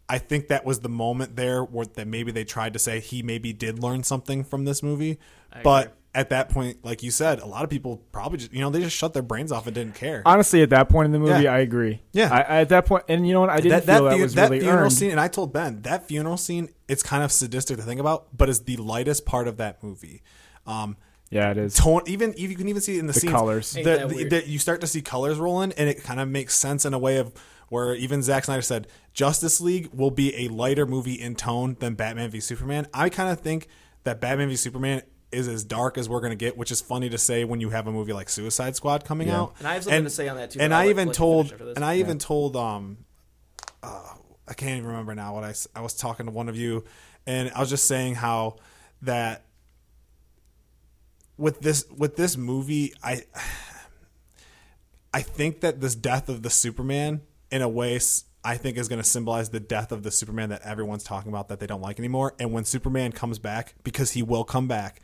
[0.08, 3.22] I think that was the moment there where that maybe they tried to say he
[3.22, 5.18] maybe did learn something from this movie,
[5.62, 5.96] but.
[6.12, 6.20] Agree.
[6.20, 8.80] At that point, like you said, a lot of people probably just, you know, they
[8.80, 10.22] just shut their brains off and didn't care.
[10.26, 11.54] honestly at that point in the movie Yeah.
[11.54, 12.28] i agree Yeah.
[12.32, 14.36] I, I- at that point and you know what i didn't feel that, fu- was
[14.36, 16.68] really funeral earned scene, and I told Ben that funeral scene.
[16.88, 20.22] It's kind of sadistic to think about, but is the lightest part of that movie.
[20.66, 20.96] Um,
[21.30, 23.32] yeah it is tone, even you can even see it in the, The scenes.
[23.32, 23.70] colors.
[23.72, 26.56] The- that the- the- you start to see colors rolling, and it kind of makes
[26.56, 27.32] sense in a way of
[27.68, 31.94] where even Zack Snyder said Justice League will be a lighter movie in tone than
[31.94, 32.88] Batman v Superman.
[32.92, 33.68] I kind of think
[34.02, 37.08] that Batman v Superman is as dark as we're going to get, which is funny
[37.10, 39.40] to say when you have a movie like Suicide Squad coming Yeah.
[39.42, 39.54] out.
[39.58, 41.18] And I have something to say on that, too, And I'll I even let you
[41.18, 41.76] told, finish after this.
[41.76, 42.98] and I even told, um,
[43.82, 44.14] uh,
[44.48, 46.84] I can't even remember now what I I was talking to one of you,
[47.26, 48.56] and I was just saying how
[49.02, 49.44] that
[51.38, 53.22] with this with this movie, I
[55.14, 58.88] I think that this death of the Superman, in a way, s- I think is
[58.88, 61.82] going to symbolize the death of the Superman that everyone's talking about that they don't
[61.82, 62.34] like anymore.
[62.38, 65.02] And when Superman comes back, because he will come back,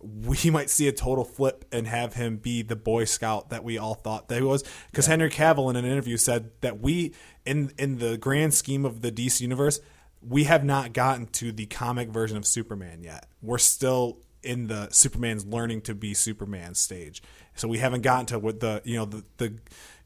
[0.00, 3.76] we might see a total flip and have him be the Boy Scout that we
[3.76, 4.64] all thought that he was.
[4.90, 9.02] Because Henry Cavill in an interview said that we, in in the grand scheme of
[9.02, 9.80] the DC universe,
[10.26, 13.26] we have not gotten to the comic version of Superman yet.
[13.42, 17.22] We're still in the Superman's learning to be Superman stage.
[17.54, 19.54] So we haven't gotten to what the you know the the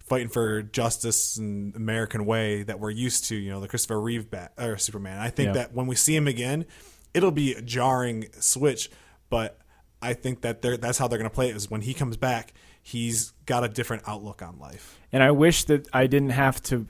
[0.06, 3.36] fighting for justice and American way that we're used to.
[3.36, 5.18] You know the Christopher Reeve bat or Superman.
[5.18, 5.52] I think Yeah.
[5.54, 6.64] that when we see him again,
[7.14, 8.90] it'll be a jarring switch,
[9.30, 9.58] but
[10.02, 11.56] I think that they're, that's how they're going to play it.
[11.56, 14.98] Is when he comes back, he's got a different outlook on life.
[15.12, 16.86] and i wish that i didn't have to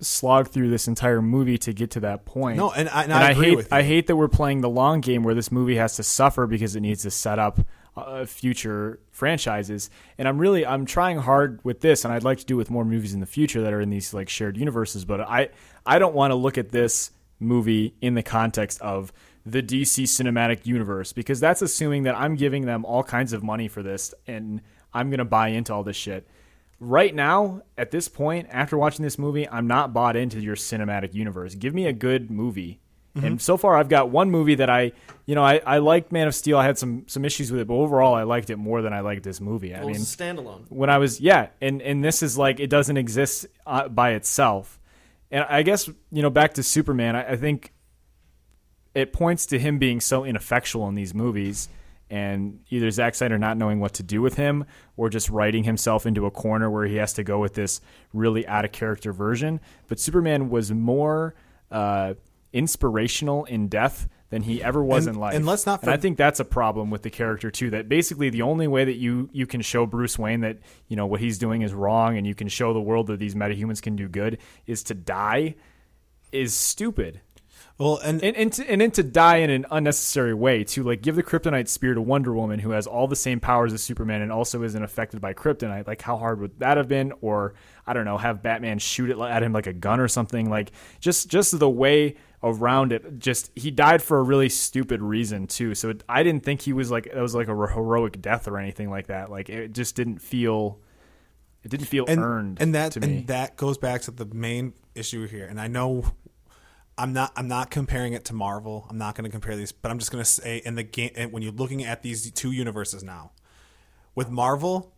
[0.00, 3.22] slog through this entire movie to get to that point No, and I, and and
[3.24, 3.66] I, I, hate.
[3.70, 6.74] I hate that we're playing the long game where this movie has to suffer because
[6.76, 7.60] it needs to set up
[7.96, 9.90] uh, future franchises.
[10.18, 12.84] And I'm really I'm trying hard with this, and I'd like to do with more
[12.84, 15.04] movies in the future that are in these like shared universes.
[15.04, 15.50] But I
[15.84, 19.12] I don't want to look at this movie in the context of
[19.44, 23.66] the DC cinematic universe because that's assuming that I'm giving them all kinds of money
[23.66, 24.60] for this and
[24.94, 26.28] I'm gonna buy into all this shit
[26.82, 31.14] right now at this point after watching this movie i'm not bought into your cinematic
[31.14, 32.80] universe give me a good movie
[33.14, 34.90] and so far i've got one movie that i
[35.26, 37.66] you know i, I liked man of steel i had some some issues with it
[37.66, 40.14] but overall i liked it more than i liked this movie i Well, mean it's
[40.14, 40.64] a standalone.
[40.70, 44.80] when I was yeah, and and this is like it doesn't exist uh, by itself,
[45.30, 47.72] and I guess you know back to Superman, I, I think
[48.94, 51.68] it points to him being so ineffectual in these movies,
[52.10, 54.64] and either Zack Snyder not knowing what to do with him,
[54.96, 57.80] or just writing himself into a corner where he has to go with this
[58.12, 59.60] really out of character version.
[59.88, 61.34] But Superman was more
[61.70, 62.14] uh,
[62.52, 65.34] inspirational in death than he ever was And- in life.
[65.34, 67.70] and let's not And I think that's a problem with the character too.
[67.70, 71.06] That basically the only way that you you can show Bruce Wayne that you know
[71.06, 73.94] what he's doing is wrong, and you can show the world that these metahumans can
[73.96, 75.54] do good is to die,
[76.32, 77.20] is stupid.
[77.78, 81.02] Well, and, and and to, and then to die in an unnecessary way to like
[81.02, 84.22] give the kryptonite spear to Wonder Woman who has all the same powers as Superman
[84.22, 87.54] and also isn't affected by kryptonite like how hard would that have been or
[87.86, 90.72] I don't know have Batman shoot it at him like a gun or something like
[91.00, 95.74] just just the way around it just he died for a really stupid reason too
[95.74, 98.58] so it, I didn't think he was like it was like a heroic death or
[98.58, 100.80] anything like that like it just didn't feel
[101.62, 103.18] it didn't feel and, earned and that to me.
[103.18, 106.04] and that goes back to the main issue here and i know
[106.98, 109.92] i'm not i'm not comparing it to marvel i'm not going to compare these but
[109.92, 113.04] i'm just going to say in the game when you're looking at these two universes
[113.04, 113.30] now
[114.16, 114.92] with marvel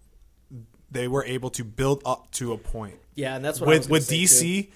[0.95, 2.97] they were able to build up to a point.
[3.15, 4.69] Yeah, and that's what I was with with say, too.
[4.69, 4.71] dc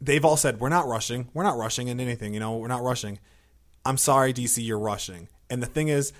[0.00, 1.28] they've all said we're not rushing.
[1.34, 3.18] We're not rushing in anything you know we're not rushing.
[3.84, 5.28] I'm sorry dc you're rushing.
[5.50, 6.12] And the thing is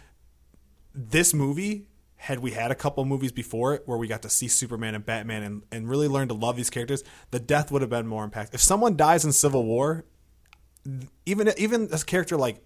[0.94, 4.46] this movie had we had a couple movies before it where we got to see
[4.46, 7.90] superman and batman and, and really learn to love these characters the death would have
[7.90, 10.04] been more impact if someone dies in civil war
[11.26, 12.62] even even a character like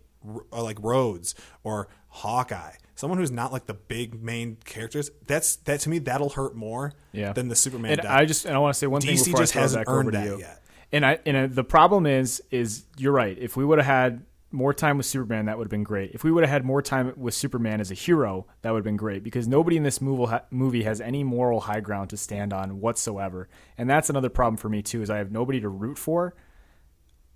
[0.52, 5.80] uh, like Rhodes or Hawkeye, someone who's not like the big main characters, that's that
[5.80, 7.32] to me that'll hurt more yeah.
[7.32, 8.00] than the Superman.
[8.00, 8.08] And.
[8.08, 10.26] I just and I want to say one thing before just I hasn't earned that
[10.26, 10.38] you.
[10.40, 10.62] yet.
[10.90, 13.38] And I and uh, the problem is is you're right.
[13.38, 16.12] If we would have had more time with Superman, that would have been great.
[16.12, 18.84] If we would have had more time with Superman as a hero, that would have
[18.84, 22.52] been great because nobody in this movie movie has any moral high ground to stand
[22.52, 23.48] on whatsoever.
[23.76, 25.02] And that's another problem for me too.
[25.02, 26.34] Is I have nobody to root for.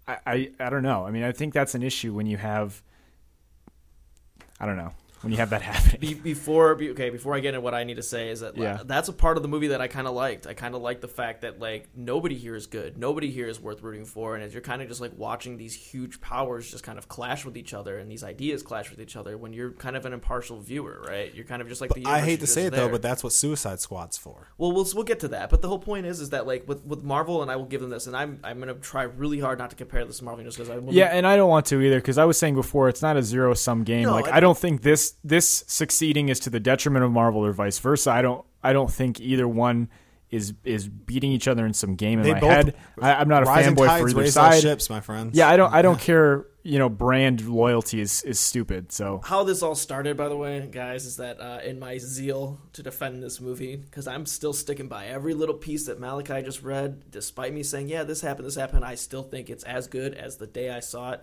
[0.08, 1.04] I, I, I don't know.
[1.04, 2.82] I mean, I think that's an issue when you have.
[4.58, 4.92] I don't know
[5.22, 6.00] when you have that happening.
[6.00, 8.54] Be, before be, okay, before I get into what I need to say is that
[8.56, 8.82] like, Yeah.
[8.84, 10.46] that's a part of the movie that I kind of liked.
[10.46, 13.60] I kind of liked the fact that like nobody here is good, nobody here is
[13.60, 16.84] worth rooting for, and as you're kind of just like watching these huge powers just
[16.84, 19.72] kind of clash with each other and these ideas clash with each other when you're
[19.72, 21.34] kind of an impartial viewer, right?
[21.34, 22.06] You're kind of just like the.
[22.06, 22.86] I hate to say it there.
[22.86, 24.48] though, but that's what Suicide Squad's for.
[24.58, 26.84] Well, we'll we'll get to that, but the whole point is is that like with,
[26.84, 29.58] with Marvel, and I will give them this, and I'm I'm gonna try really hard
[29.58, 31.80] not to compare this to Marvel just because I Yeah, and I don't want to
[31.80, 34.04] either because I was saying before it's not a zero sum game.
[34.04, 37.44] No, like I- I don't think this this succeeding is to the detriment of Marvel
[37.44, 38.10] or vice versa.
[38.10, 39.88] I don't I don't think either one
[40.30, 42.76] is is beating each other in some game in They my both- head.
[43.00, 44.60] I, I'm not a Rising fanboy tides for either side.
[44.62, 45.36] ships, my friends.
[45.36, 46.46] Yeah, I don't I don't care.
[46.62, 48.92] You know, brand loyalty is is stupid.
[48.92, 52.60] So how this all started, by the way, guys, is that uh, in my zeal
[52.74, 56.62] to defend this movie, because I'm still sticking by every little piece that Malachi just
[56.62, 60.12] read, despite me saying, yeah, this happened, this happened, I still think it's as good
[60.12, 61.22] as the day I saw it.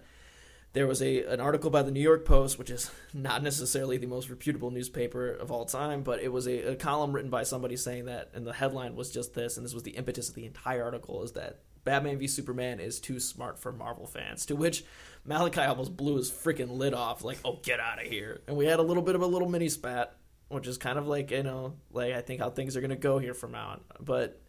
[0.74, 4.08] There was a an article by the New York Post, which is not necessarily the
[4.08, 7.76] most reputable newspaper of all time, but it was a, a column written by somebody
[7.76, 10.46] saying that, and the headline was just this, and this was the impetus of the
[10.46, 14.46] entire article, is that Batman v Superman is too smart for Marvel fans.
[14.48, 14.84] To which
[15.26, 18.66] Malachi almost blew his freaking lid off, like, "Oh, get out of here!" And we
[18.66, 20.16] had a little bit of a little mini spat,
[20.50, 23.20] which is kind of like you know, like I think how things are gonna go
[23.20, 23.80] here from now.
[24.02, 24.42] But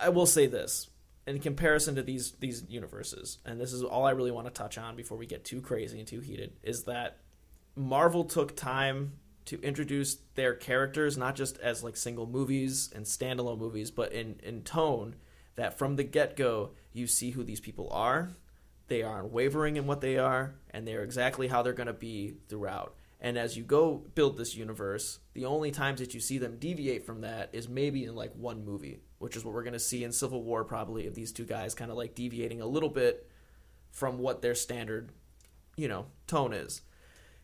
[0.00, 0.88] I will say this
[1.28, 4.78] in comparison to these these universes, and this is all I really want to touch
[4.78, 7.18] on before we get too crazy and too heated, is that
[7.76, 9.12] Marvel took time
[9.44, 14.40] to introduce their characters not just as like single movies and standalone movies, but in
[14.42, 15.16] in tone
[15.56, 18.30] that from the get go you see who these people are.
[18.88, 22.36] They aren't wavering in what they are, and they're exactly how they're going to be
[22.48, 22.94] throughout.
[23.20, 27.04] And as you go build this universe, the only times that you see them deviate
[27.04, 30.04] from that is maybe in like one movie, which is what we're going to see
[30.04, 33.28] in Civil War, probably, of these two guys kind of like deviating a little bit
[33.90, 35.10] from what their standard,
[35.76, 36.82] you know, tone is.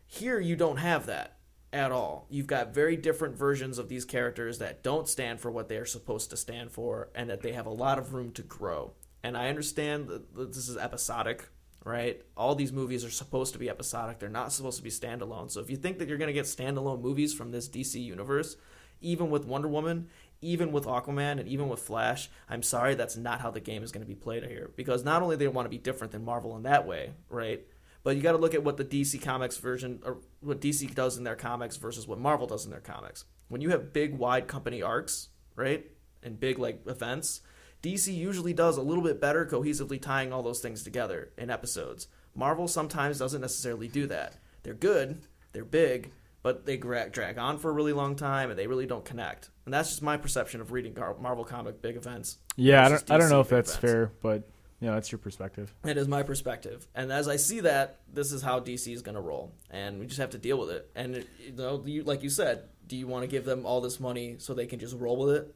[0.07, 1.37] Here, you don't have that
[1.73, 2.25] at all.
[2.29, 5.85] You've got very different versions of these characters that don't stand for what they are
[5.85, 8.93] supposed to stand for, and that they have a lot of room to grow.
[9.23, 11.49] And I understand that this is episodic,
[11.85, 12.21] right?
[12.35, 14.19] All these movies are supposed to be episodic.
[14.19, 15.49] They're not supposed to be standalone.
[15.51, 18.57] So if you think that you're going to get standalone movies from this DC universe,
[18.99, 20.09] even with Wonder Woman,
[20.41, 23.91] even with Aquaman, and even with Flash, I'm sorry, that's not how the game is
[23.91, 24.71] going to be played here.
[24.75, 27.63] Because not only they want to be different than Marvel in that way, right?
[28.03, 31.17] But you got to look at what the DC Comics version, or what DC does
[31.17, 33.25] in their comics versus what Marvel does in their comics.
[33.47, 35.85] When you have big, wide company arcs, right,
[36.23, 37.41] and big like events,
[37.85, 42.07] DC usually does a little bit better cohesively tying all those things together in episodes.
[42.33, 44.37] Marvel sometimes doesn't necessarily do that.
[44.63, 45.21] They're good,
[45.53, 49.05] they're big, but they drag on for a really long time and they really don't
[49.05, 49.51] connect.
[49.65, 52.39] And that's just my perception of reading Marvel comic big events.
[52.55, 53.93] yeah, I don't I don't know if that's events.
[53.93, 55.71] fair, but you know that's your perspective.
[55.85, 59.15] It is my perspective, and as I see that, this is how DC is going
[59.15, 60.89] to roll, and we just have to deal with it.
[60.95, 63.99] And you know, you, like you said, do you want to give them all this
[63.99, 65.55] money so they can just roll with it?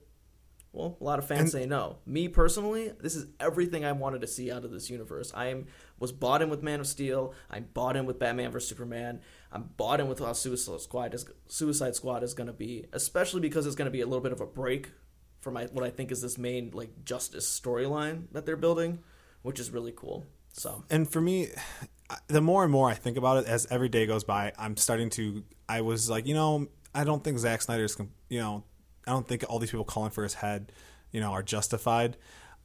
[0.72, 1.98] Well, a lot of fans And- say no.
[2.06, 5.32] Me personally, this is everything I wanted to see out of this universe.
[5.34, 5.66] I am
[6.00, 7.34] was bought in with Man of Steel.
[7.50, 9.22] I'm bought in with Batman vs Superman.
[9.52, 13.42] I'm bought in with how Suicide Squad is Suicide Squad is going to be, especially
[13.42, 14.92] because it's going to be a little bit of a break
[15.42, 19.00] from my what I think is this main like justice storyline that they're building,
[19.42, 20.28] which is really cool.
[20.54, 21.48] So and for me,
[22.28, 25.10] the more and more I think about it, as every day goes by, I'm starting
[25.12, 25.44] to.
[25.68, 27.98] I was like, you know, I don't think Zack Snyder's,
[28.30, 28.64] you know,
[29.08, 30.72] I don't think all these people calling for his head,
[31.12, 32.18] you know, are justified.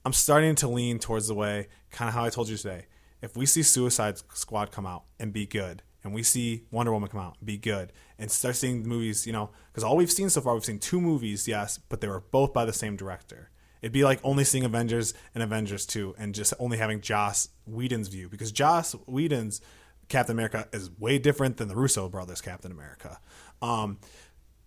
[0.05, 2.87] I'm starting to lean towards the way, kind of how I told you today.
[3.23, 7.09] If we see Suicide Squad come out and be good, and we see Wonder Woman
[7.09, 10.12] come out and be good, and start seeing the movies, you know, because all we've
[10.12, 12.97] seen so far, we've seen two movies, yes, but they were both by the same
[12.97, 13.51] director.
[13.81, 18.09] It'd be like only seeing Avengers and Avengers 2 and just only having Joss Whedon's
[18.09, 19.61] view because Joss Whedon's
[20.09, 23.20] Captain America is way different than the Russo brothers Captain America.
[23.61, 23.99] Um,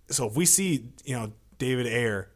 [0.10, 2.32] so if we see, you know, David Ayer,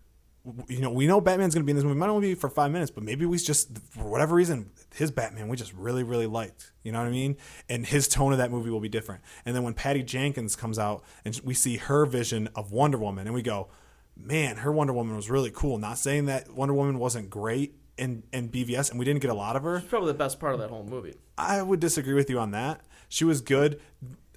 [0.68, 2.00] you know, we know Batman's going to be in this movie.
[2.00, 5.48] Might only be for five minutes, but maybe we just, for whatever reason, his Batman
[5.50, 6.72] we just really, really liked.
[6.84, 7.38] You know what I mean?
[7.70, 9.22] And his tone of that movie will be different.
[9.46, 13.28] And then when Patty Jenkins comes out and we see her vision of Wonder Woman,
[13.28, 13.70] and we go,
[14.18, 15.78] man, her Wonder Woman was really cool.
[15.78, 19.36] Not saying that Wonder Woman wasn't great in, in BVS, and we didn't get a
[19.36, 19.78] lot of her.
[19.78, 21.16] it's probably the best part of that whole movie.
[21.38, 22.82] I would disagree with you on that.
[23.10, 23.80] She was good.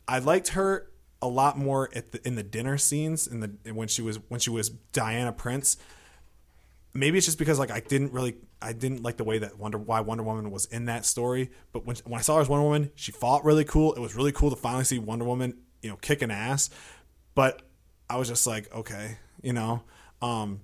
[0.07, 0.91] I liked her
[1.25, 4.51] a lot more the, in the dinner scenes in the when she was when she
[4.51, 5.79] was Diana Prince.
[6.93, 9.79] Maybe it's just because like I didn't really I didn't like the way that Wonder
[9.79, 11.51] why Wonder Woman was in that story.
[11.73, 13.95] But when when I saw her as Wonder Woman, she fought really cool.
[13.95, 16.69] It was really cool to finally see Wonder Woman you know kicking ass.
[17.35, 17.63] But
[18.11, 19.83] I was just like okay you know.
[20.21, 20.61] Um,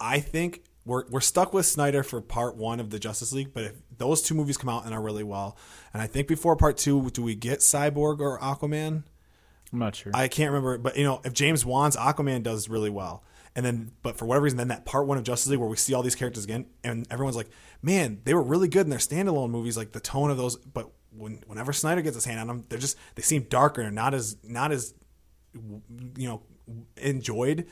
[0.00, 3.62] I think we're we're stuck with Snyder for part one of the Justice League, but
[3.62, 5.56] if those two movies come out and are really well,
[5.94, 9.04] and I think before part two, do we get Cyborg or Aquaman?
[9.72, 10.12] I'm not sure.
[10.14, 13.92] I can't remember, but you know, if James Wan's Aquaman does really well, and then
[14.02, 16.02] but for whatever reason, then that part one of Justice League where we see all
[16.02, 17.50] these characters again, and everyone's like,
[17.82, 20.90] man, they were really good in their standalone movies, like the tone of those, but
[21.16, 24.14] when whenever Snyder gets his hand on them, they're just they seem darker and not
[24.14, 24.94] as not as
[25.54, 26.42] you know
[26.96, 27.66] enjoyed.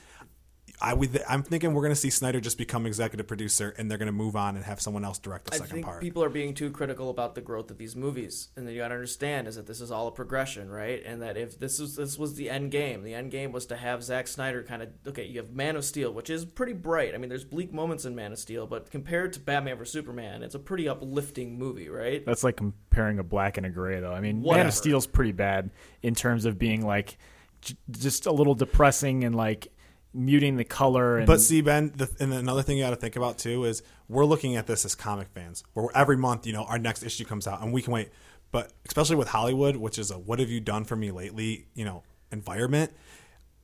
[0.80, 1.22] I would.
[1.28, 4.12] I'm thinking we're going to see Snyder just become executive producer, and they're going to
[4.12, 6.00] move on and have someone else direct the I second think part.
[6.00, 8.88] people are being too critical about the growth of these movies, and that you got
[8.88, 11.02] to understand is that this is all a progression, right?
[11.04, 13.76] And that if this was this was the end game, the end game was to
[13.76, 15.24] have Zack Snyder kind of okay.
[15.24, 17.14] You have Man of Steel, which is pretty bright.
[17.14, 20.42] I mean, there's bleak moments in Man of Steel, but compared to Batman vs Superman,
[20.42, 22.24] it's a pretty uplifting movie, right?
[22.24, 24.12] That's like comparing a black and a gray, though.
[24.12, 25.70] I mean, Man of Steel's pretty bad
[26.02, 27.18] in terms of being like
[27.62, 29.72] j- just a little depressing and like
[30.12, 31.18] muting the color.
[31.18, 33.82] And But see, Ben, the, and another thing you got to think about too is
[34.08, 37.24] we're looking at this as comic fans, where every month, you know, our next issue
[37.24, 38.10] comes out, and we can wait.
[38.50, 41.84] But especially with Hollywood, which is a "What have you done for me lately?" you
[41.84, 42.92] know, environment.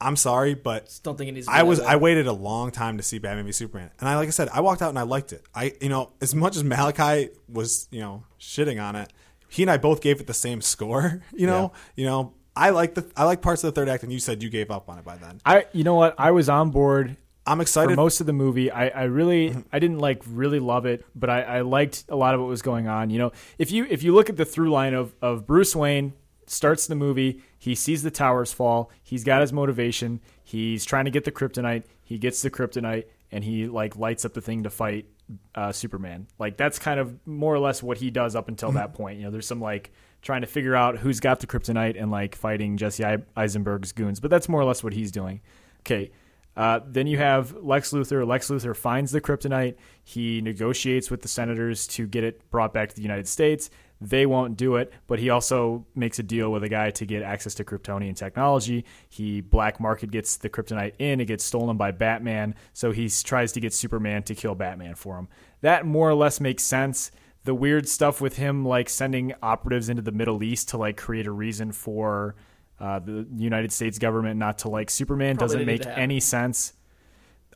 [0.01, 1.47] I'm sorry, but Just don't think it needs.
[1.47, 1.87] To be I that was way.
[1.87, 4.49] I waited a long time to see Batman v Superman, and I like I said,
[4.53, 5.43] I walked out and I liked it.
[5.55, 9.11] I you know as much as Malachi was you know shitting on it,
[9.49, 11.23] he and I both gave it the same score.
[11.33, 14.13] You know, you know I like the I like parts of the third act, and
[14.13, 15.41] you said you gave up on it by then.
[15.45, 16.15] I, you know what?
[16.19, 18.71] I was on board I'm excited for most of the movie.
[18.71, 22.35] I, I really, I didn't like really love it, but I, I liked a lot
[22.35, 23.11] of what was going on.
[23.11, 26.15] You know, if you if you look at the through line of of Bruce Wayne
[26.47, 31.11] starts the movie, he sees the towers fall, he's got his motivation, he's trying to
[31.11, 34.71] get the kryptonite, he gets the kryptonite, and he like lights up the thing to
[34.71, 35.07] fight
[35.55, 36.27] uh, Superman.
[36.39, 39.19] Like that's kind of more or less what he does up until that point.
[39.19, 39.93] You know, there's some like
[40.25, 43.05] trying to figure out who's got the kryptonite and like fighting Jesse
[43.37, 45.41] Eisenberg's goons, but that's more or less what he's doing.
[45.81, 46.11] Okay.
[46.57, 48.27] Uh, then you have Lex Luthor.
[48.27, 49.75] Lex Luthor finds the kryptonite.
[50.03, 53.71] He negotiates with the senators to get it brought back to the United States.
[54.01, 57.23] They won't do it, but he also makes a deal with a guy to get
[57.23, 58.85] access to Kryptonian technology.
[59.09, 61.21] He black market gets the kryptonite in.
[61.21, 65.17] It gets stolen by Batman, so he tries to get Superman to kill Batman for
[65.17, 65.29] him.
[65.63, 67.11] That more or less makes sense.
[67.45, 71.27] The weird stuff with him, like sending operatives into the Middle East to like create
[71.27, 72.35] a reason for
[72.81, 76.73] uh, the United States government not to like Superman, Probably doesn't make any sense.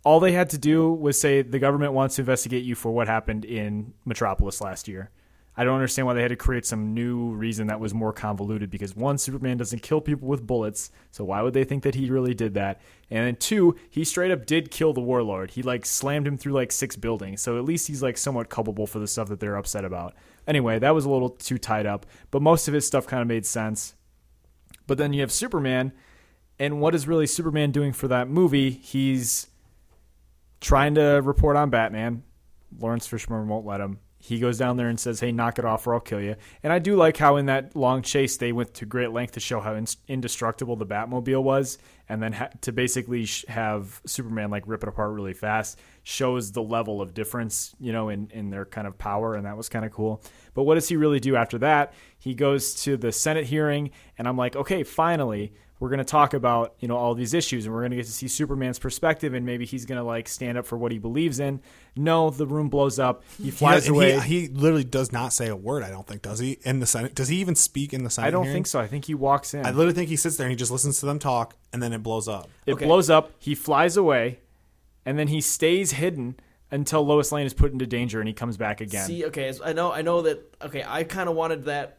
[0.05, 3.09] All they had to do was say the government wants to investigate you for what
[3.09, 5.11] happened in Metropolis last year.
[5.59, 8.71] I don't understand why they had to create some new reason that was more convoluted
[8.71, 12.09] because one, Superman doesn't kill people with bullets, so why would they think that he
[12.09, 12.81] really did that?
[13.11, 15.51] And then two, he straight up did kill the warlord.
[15.51, 18.87] He like slammed him through like six buildings, so at least he's like somewhat culpable
[18.87, 20.15] for the stuff that they're upset about.
[20.47, 23.27] Anyway, that was a little too tied up, but most of his stuff kind of
[23.27, 23.97] made sense.
[24.87, 25.91] But then you have Superman,
[26.61, 28.71] and what is really Superman doing for that movie?
[28.71, 29.49] He's
[30.61, 32.23] trying to report on Batman.
[32.79, 33.99] Lawrence Fishburne won't let him.
[34.29, 36.71] He goes down there and says, "Hey, knock it off, or I'll kill you." And
[36.71, 39.61] I do like how in that long chase they went to great length to show
[39.61, 41.79] how in- indestructible the Batmobile was,
[42.11, 46.53] and then ha- to basically sh- have Superman like rip it apart really fast shows
[46.53, 49.71] the level of difference, you know, in in their kind of power, and that was
[49.71, 50.23] kind of cool.
[50.53, 51.95] But what does he really do after that?
[52.19, 56.35] He goes to the Senate hearing, and I'm like, okay, finally, we're going to talk
[56.35, 59.35] about you know all these issues and we're going to get to see superman's perspective
[59.35, 61.61] and maybe he's going to like stand up for what he believes in
[61.97, 65.49] no the room blows up he flies He- away He, he literally does not say
[65.49, 65.83] a word.
[65.83, 67.15] I don't think does he in the Senate.
[67.15, 68.29] Does he even speak in the Senate?
[68.29, 68.57] i don't hearing?
[68.57, 70.57] think so i think he walks in I literally think he sits there and he
[70.57, 72.49] just listens to them talk, and then it blows up.
[72.67, 72.87] it Okay.
[72.87, 74.41] blows up he flies away
[75.07, 76.37] and then he stays hidden
[76.71, 79.73] until lois lane is put into danger and he comes back again See, okay, I
[79.73, 80.55] know, I know that.
[80.63, 81.98] Okay, I kind of wanted that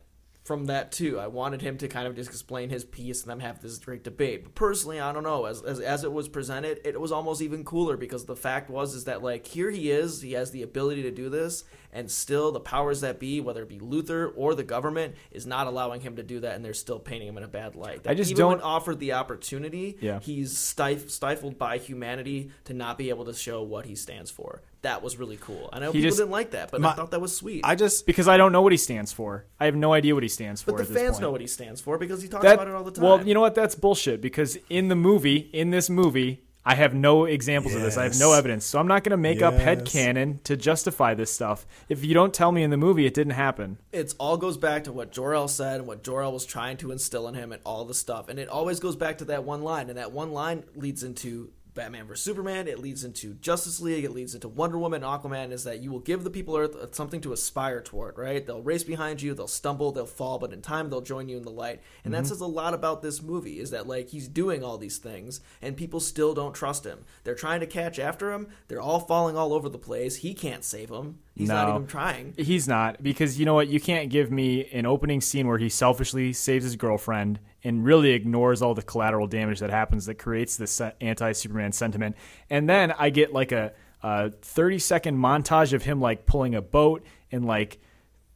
[0.49, 1.19] from that too.
[1.19, 4.03] I wanted him to kind of just explain his piece and them have this great
[4.03, 4.45] debate.
[4.45, 5.45] But personally, I don't know.
[5.45, 8.95] As, as as it was presented, it was almost even cooler because the fact was
[8.95, 12.51] is that like here he is, he has the ability to do this, and still
[12.51, 16.15] the powers that be, whether it be Luthor or the government, is not allowing him
[16.15, 18.01] to do that, and they're still painting him in a bad light.
[18.01, 20.19] That I just even don't- offered the opportunity, Yeah.
[20.19, 24.63] he's stif- stifled by humanity to not be able to show what he stands for.
[24.81, 25.69] That was really cool.
[25.73, 27.61] I know He people just- didn't like that, but I thought that was sweet.
[27.65, 29.45] I just because I don't know what he stands for.
[29.59, 30.71] I have no idea what he stands for.
[30.71, 31.21] But the at this fans point.
[31.21, 33.03] know what he stands for because he talks That- about it all the time.
[33.03, 33.55] Well, you know what?
[33.55, 34.21] That's bullshit.
[34.21, 37.97] Because in the movie, in this movie, I have no examples of this.
[37.97, 41.13] I have no evidence, so I'm not going to make up head canon to justify
[41.13, 41.65] this stuff.
[41.87, 43.79] If you don't tell me in the movie, it didn't happen.
[43.91, 46.77] it all goes back to what Jor El said and what Jor El was trying
[46.77, 48.27] to instill in him and all the stuff.
[48.29, 51.49] And it always goes back to that one line, and that one line leads into
[51.79, 52.67] Batman vs Superman.
[52.67, 54.03] It leads into Justice League.
[54.03, 55.53] It leads into Wonder Woman Aquaman.
[55.53, 58.45] Is that you will give the people Earth uh, something to aspire toward, right?
[58.45, 61.43] They'll race behind you, they'll stumble, they'll fall, but in time they'll join you in
[61.43, 61.79] the light.
[62.03, 62.27] And that mm-hmm.
[62.27, 63.61] says a lot about this movie.
[63.61, 67.05] Is that like he's doing all these things and people still don't trust him.
[67.23, 68.49] They're trying to catch after him.
[68.67, 70.17] They're all falling all over the place.
[70.17, 71.19] He can't save them.
[71.39, 72.33] He's not even trying.
[72.35, 73.69] He's not because you know what?
[73.69, 78.11] You can't give me an opening scene where he selfishly saves his girlfriend and really
[78.11, 82.17] ignores all the collateral damage that happens that creates this anti-Superman sentiment,
[82.49, 83.71] and then I get like a,
[84.03, 87.79] a 30 second montage of him like pulling a boat and like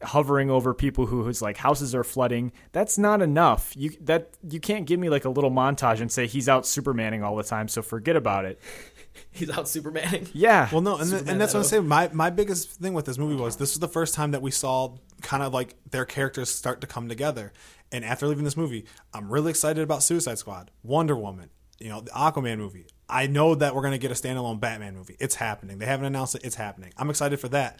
[0.01, 2.53] hovering over people who whose like houses are flooding.
[2.71, 3.73] That's not enough.
[3.75, 7.21] You that you can't give me like a little montage and say he's out Supermaning
[7.21, 7.67] all the time.
[7.67, 8.59] So forget about it.
[9.31, 10.29] He's out Supermaning.
[10.33, 10.69] Yeah.
[10.71, 11.87] Well, no, and, th- and that's what I'm saying.
[11.87, 14.51] My my biggest thing with this movie was this was the first time that we
[14.51, 17.53] saw kind of like their characters start to come together.
[17.91, 21.49] And after leaving this movie, I'm really excited about Suicide Squad, Wonder Woman,
[21.79, 22.87] you know, the Aquaman movie.
[23.07, 25.15] I know that we're gonna get a standalone Batman movie.
[25.19, 25.77] It's happening.
[25.77, 26.43] They haven't announced it.
[26.43, 26.91] It's happening.
[26.97, 27.79] I'm excited for that.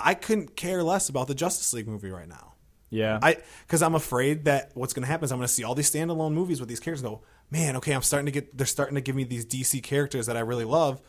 [0.00, 2.54] I couldn't care less about the Justice League movie right now.
[2.90, 3.18] yeah.
[3.22, 5.74] I because I'm afraid that what's going to happen is I'm going to see all
[5.74, 7.02] these standalone movies with these characters.
[7.04, 8.56] and Go, man, okay, I'm starting to get.
[8.56, 11.00] They're starting to give me these DC characters that I really love,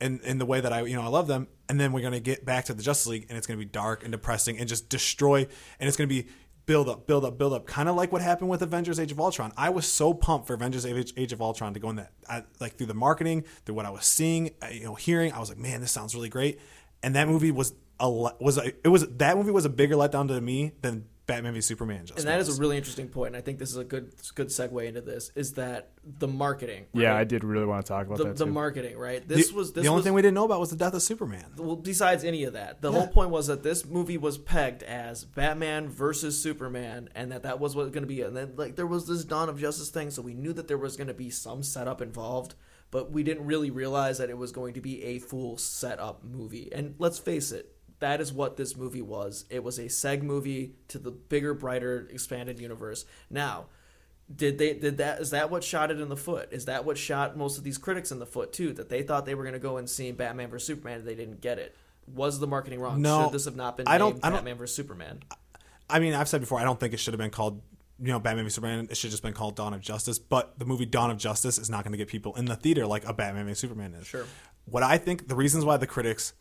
[0.00, 1.48] and in the way that I you know I love them.
[1.68, 3.64] And then we're going to get back to the Justice League, and it's going to
[3.64, 5.46] be dark and depressing and just destroy.
[5.80, 6.28] And it's going to be
[6.66, 9.18] build up, build up, build up, kind of like what happened with Avengers: Age of
[9.18, 9.52] Ultron.
[9.56, 12.44] I was so pumped for Avengers: Age, Age of Ultron to go in that, I,
[12.60, 15.32] like through the marketing, through what I was seeing, uh, you know, hearing.
[15.32, 16.60] I was like, man, this sounds really great.
[17.02, 20.28] And that movie was a was a, it was that movie was a bigger letdown
[20.28, 22.06] to me than Batman v Superman.
[22.06, 22.48] Just and that was.
[22.48, 25.00] is a really interesting point, and I think this is a good good segue into
[25.00, 25.30] this.
[25.34, 26.86] Is that the marketing?
[26.92, 27.14] yeah.
[27.14, 29.26] I did really want to talk about The, that the marketing, right?
[29.26, 30.94] the, This was this the only was, thing we didn't know about was the death
[30.94, 31.44] of Superman.
[31.56, 35.24] well, besides any of that, the whole point was that this movie was pegged as
[35.24, 38.22] Batman versus Superman, and that that was what was going to be.
[38.22, 40.78] And then like there was this Dawn of Justice thing, so we knew that there
[40.78, 42.54] was going to be some setup involved,
[42.90, 46.70] but we didn't really realize that it was going to be a full setup movie.
[46.72, 47.76] And let's face it.
[48.00, 49.44] That is what this movie was.
[49.50, 53.04] It was a seg movie to the bigger, brighter, expanded universe.
[53.30, 53.66] Now,
[54.34, 56.96] did they did that is that what shot it in the foot is that what
[56.96, 59.54] shot most of these critics in the foot too that they thought they were going
[59.54, 61.74] to go and see batman vs superman and they didn't get it
[62.06, 64.36] was the marketing wrong No, should this have not been I don't- named I don't-
[64.36, 65.18] batman vs superman
[65.88, 67.60] I mean, I've said before, I don't think it should have been called,
[67.98, 68.86] you know, Batman v Superman.
[68.88, 70.20] It should have just been called Dawn of Justice.
[70.20, 72.86] But the movie Dawn of Justice is not going to get people in the theater
[72.86, 74.06] like a Batman v Superman is.
[74.06, 74.24] Sure.
[74.66, 76.32] What I think the reasons why the critics,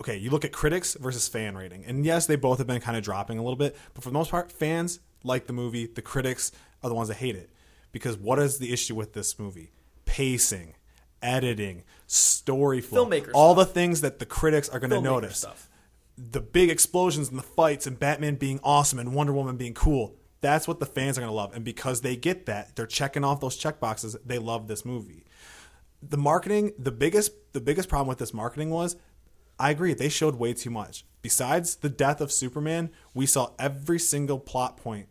[0.00, 2.96] okay, you look at critics versus fan rating, and yes, they both have been kind
[2.96, 5.86] of dropping a little bit, but for the most part, fans like the movie.
[5.86, 7.50] The critics are the ones that hate it
[7.92, 9.72] because what is the issue with this movie?
[10.04, 10.74] Pacing.
[11.20, 13.66] Editing, story flow, Filmmaker all stuff.
[13.66, 15.68] the things that the critics are going to notice stuff.
[16.16, 20.14] the big explosions and the fights and Batman being awesome and Wonder Woman being cool.
[20.42, 21.56] That's what the fans are going to love.
[21.56, 24.16] And because they get that, they're checking off those check boxes.
[24.24, 25.24] They love this movie.
[26.00, 28.94] The marketing, the biggest the biggest problem with this marketing was
[29.58, 31.04] I agree, they showed way too much.
[31.22, 35.08] Besides the death of Superman, we saw every single plot point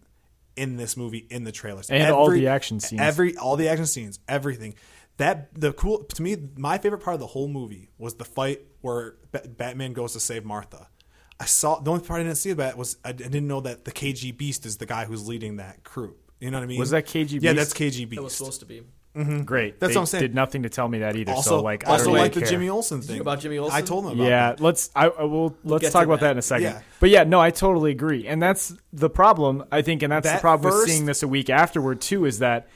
[0.56, 1.90] in this movie in the trailers.
[1.90, 3.02] And all the action scenes.
[3.02, 4.76] Every all the action scenes, everything.
[5.18, 8.62] That the cool to me, my favorite part of the whole movie was the fight
[8.82, 10.88] where Ba- Batman goes to save Martha.
[11.40, 13.86] I saw the only part I didn't see about was I, I didn't know that
[13.86, 16.16] the KG Beast is the guy who's leading that crew.
[16.40, 16.80] You know what I mean?
[16.80, 18.20] Was that KG Yeah, that's KG Beast.
[18.20, 18.84] it was supposed to be
[19.18, 19.42] Mm-hmm.
[19.44, 19.80] Great.
[19.80, 20.22] That's they what I'm saying.
[20.22, 21.32] Did nothing to tell me that either.
[21.32, 22.50] also, so like, I also don't really like the care.
[22.50, 23.76] Jimmy Olsen thing about Jimmy Olsen?
[23.76, 24.14] I told them.
[24.14, 24.60] about Yeah, that.
[24.62, 24.92] let's.
[24.96, 25.56] I, I will.
[25.64, 26.28] Let's get talk about that.
[26.28, 26.64] that in a second.
[26.66, 26.82] Yeah.
[27.00, 29.64] But yeah, no, I totally agree, and that's the problem.
[29.72, 32.40] I think, and that's the That problem with seeing this a week afterward too, is
[32.40, 32.68] that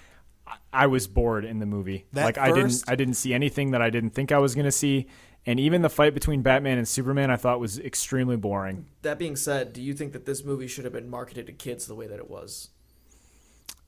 [0.74, 2.06] I was bored in the movie.
[2.14, 4.66] That like I didn't I didn't see anything that I didn't think I was going
[4.66, 5.08] to see.
[5.46, 8.86] And even the fight between Batman and Superman I thought was extremely boring.
[9.02, 11.88] That being said, do you think that this movie should have been marketed to kids
[11.88, 12.70] the way that it was?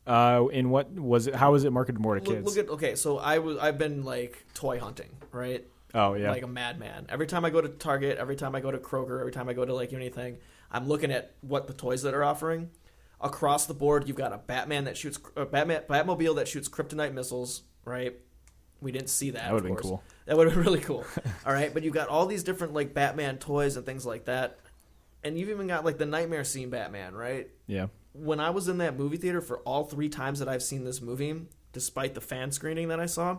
[0.05, 1.35] Uh, in what was it?
[1.35, 2.45] How was it marketed more to kids?
[2.45, 5.65] look at okay, so I was I've been like toy hunting, right?
[5.93, 7.05] oh yeah, Like a madman.
[7.09, 9.53] Every time I go to Target, every time I go to Kroger, every time I
[9.53, 10.37] go to like anything,
[10.71, 12.69] I'm looking at what the toys that are offering.
[13.21, 17.13] Across the board, you've got a Batman that shoots a Batman Batmobile that shoots kryptonite
[17.13, 18.13] missiles, right?
[18.81, 19.43] We didn't see that.
[19.43, 20.03] That would've been cool.
[20.25, 21.05] That would have been really cool.
[21.45, 24.59] all right, but you've got all these different like Batman toys and things like that,
[25.23, 27.49] and you've even got like the nightmare scene Batman, right?
[27.67, 27.87] yeah.
[28.13, 31.01] When I was in that movie theater for all three times that I've seen this
[31.01, 33.37] movie, despite the fan screening that I saw,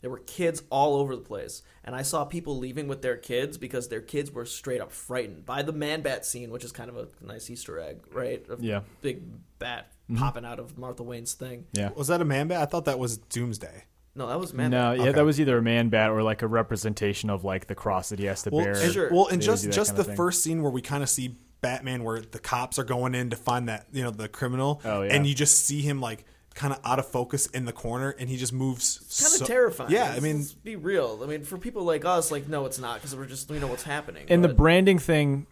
[0.00, 1.62] there were kids all over the place.
[1.84, 5.44] And I saw people leaving with their kids because their kids were straight up frightened
[5.44, 8.44] by the man bat scene, which is kind of a nice Easter egg, right?
[8.48, 8.80] A Yeah.
[9.02, 9.22] Big
[9.58, 10.18] bat mm-hmm.
[10.20, 11.64] popping out of Martha Wayne's thing.
[11.72, 11.90] Yeah.
[11.96, 12.62] Was that a man bat?
[12.62, 13.84] I thought that was Doomsday.
[14.14, 14.78] No, that was man Bat.
[14.80, 14.96] no, bat.
[14.98, 15.12] yeah, Okay.
[15.18, 18.18] that was either a man bat or like a representation of like the cross that
[18.18, 18.90] he has to Well, bear.
[18.90, 19.10] Sure.
[19.12, 20.16] well, and They just just kind the thing.
[20.16, 23.36] first scene where we kind of see Batman, where the cops are going in to
[23.36, 25.14] find that you know the criminal, Oh, yeah.
[25.14, 28.28] and you just see him like kind of out of focus in the corner, and
[28.28, 28.98] he just moves.
[28.98, 29.90] Kind of so- terrifying.
[29.92, 31.20] Yeah, I Let's- mean, let's be real.
[31.22, 33.68] I mean, for people like us, like, no, it's not because we're just we know
[33.68, 34.26] what's happening.
[34.28, 35.46] And the branding thing,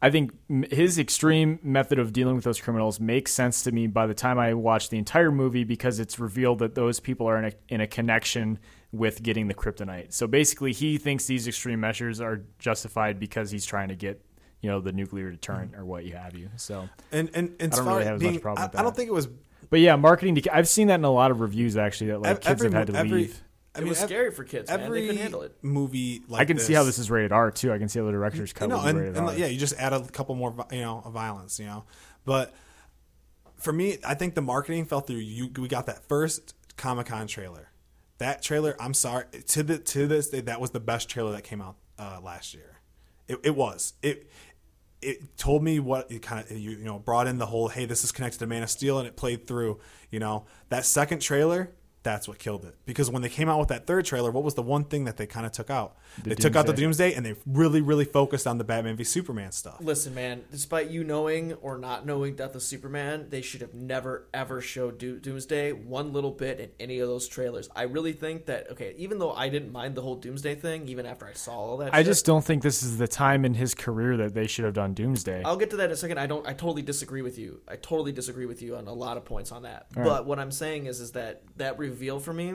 [0.00, 0.32] I think
[0.72, 4.38] his extreme method of dealing with those criminals makes sense to me by the time
[4.38, 7.80] I watch the entire movie because it's revealed that those people are in a, in
[7.80, 8.58] a connection
[8.92, 10.12] with getting the kryptonite.
[10.12, 14.22] So basically, he thinks these extreme measures are justified because he's trying to get
[14.60, 16.50] you know the nuclear deterrent or what you have you.
[16.56, 18.82] So, and and, and I don't really have as being, much problem I, with I
[18.82, 19.28] don't think it was
[19.68, 20.36] but yeah, marketing.
[20.36, 22.62] To, ki- I've seen that in a lot of reviews actually that like ev- kids
[22.62, 23.10] have had to every.
[23.10, 23.42] leave.
[23.74, 24.80] I it mean, was ev- scary for kids, man.
[24.80, 25.54] They Every couldn't handle it.
[25.60, 27.72] movie, like I can see how this is rated R too.
[27.72, 29.36] I can see how the director's cut you know, and, rated and R.
[29.36, 31.84] yeah, you just add a couple more, you know, of violence, you know.
[32.24, 32.54] But
[33.56, 35.16] for me, I think the marketing fell through.
[35.16, 37.70] You, we got that first Comic Con trailer.
[38.18, 41.44] That trailer, I'm sorry, to the to this day, that was the best trailer that
[41.44, 42.80] came out uh, last year.
[43.28, 44.30] It, it was it.
[45.02, 47.84] It told me what it kind of you, you know brought in the whole hey
[47.84, 49.80] this is connected to Man of Steel and it played through
[50.10, 50.46] you know.
[50.68, 51.72] That second trailer
[52.06, 54.54] that's what killed it because when they came out with that third trailer what was
[54.54, 57.10] the one thing that they kind of took out they took out the Doomsday.
[57.10, 60.44] Doomsday and they really really focused on the Batman v Superman stuff Listen, man.
[60.50, 64.98] Despite you knowing or not knowing Death of Superman, they should have never ever showed
[64.98, 67.68] Do- Doomsday one little bit in any of those trailers.
[67.74, 71.06] I really think that okay, even though I didn't mind the whole Doomsday thing, even
[71.06, 73.54] after I saw all that, I shit, just don't think this is the time in
[73.54, 75.42] his career that they should have done Doomsday.
[75.44, 76.18] I'll get to that in a second.
[76.18, 76.46] I don't.
[76.46, 77.60] I totally disagree with you.
[77.68, 79.86] I totally disagree with you on a lot of points on that.
[79.96, 80.24] All but right.
[80.24, 82.52] what I'm saying is, is that that reveal for me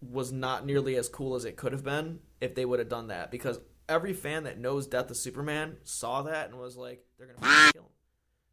[0.00, 3.08] was not nearly as cool as it could have been if they would have done
[3.08, 3.30] that.
[3.30, 7.72] Because every fan that knows Death of Superman saw that and was like, they're gonna
[7.72, 7.88] kill him.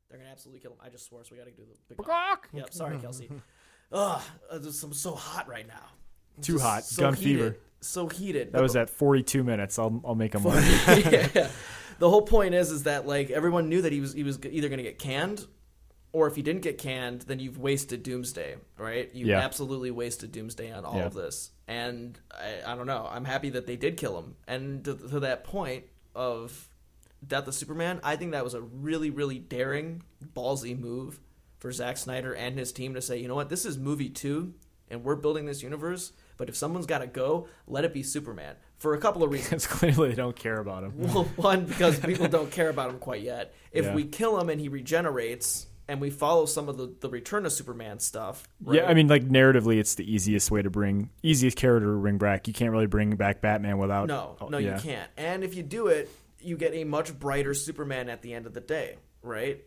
[0.10, 0.78] They're gonna absolutely kill him.
[0.84, 2.06] I just swore, so we got to do the big.
[2.54, 2.74] Yep.
[2.74, 3.30] Sorry, Kelsey.
[3.91, 5.86] Ugh, uh, it's- I'm so hot right now.
[6.41, 6.84] Too just hot.
[6.84, 7.38] so Gun heated.
[7.38, 7.58] fever.
[7.82, 8.51] So heated.
[8.54, 9.78] That was at 42 minutes.
[9.80, 10.56] I'll I'll make a mark.
[10.66, 11.47] yeah.
[11.99, 14.68] The whole point is is that like everyone knew that he was he was either
[14.70, 15.45] going to get canned
[16.14, 19.09] or if he didn't get canned, then you've wasted Doomsday, right?
[19.14, 19.39] You Yeah.
[19.39, 21.05] absolutely wasted Doomsday on all Yeah.
[21.07, 21.49] of this.
[21.68, 23.07] And I, I don't know.
[23.11, 24.36] I'm happy that they did kill him.
[24.47, 25.86] And to, to that point
[26.16, 26.70] of
[27.26, 30.03] Death of Superman, I think that was a really, really daring,
[30.36, 31.20] ballsy move
[31.57, 34.53] for Zack Snyder and his team to say, you know what, this is movie two,
[34.91, 36.11] and we're building this universe.
[36.38, 39.66] But if someone's got to go, let it be Superman for a couple of reasons.
[39.66, 40.93] Clearly they don't care about him.
[40.97, 43.53] Well, one because people don't care about him quite yet.
[43.72, 43.95] If Yeah.
[43.95, 47.51] we kill him and he regenerates, and we follow some of the, the Return of
[47.51, 48.86] Superman stuff, Yeah.
[48.86, 52.47] I mean, like narratively, it's the easiest way to bring easiest character to bring back.
[52.47, 54.07] You can't really bring back Batman without.
[54.07, 54.75] no, oh, no, yeah.
[54.75, 55.09] you can't.
[55.17, 56.09] And if you do it,
[56.39, 59.63] you get a much brighter Superman at the end of the day, right?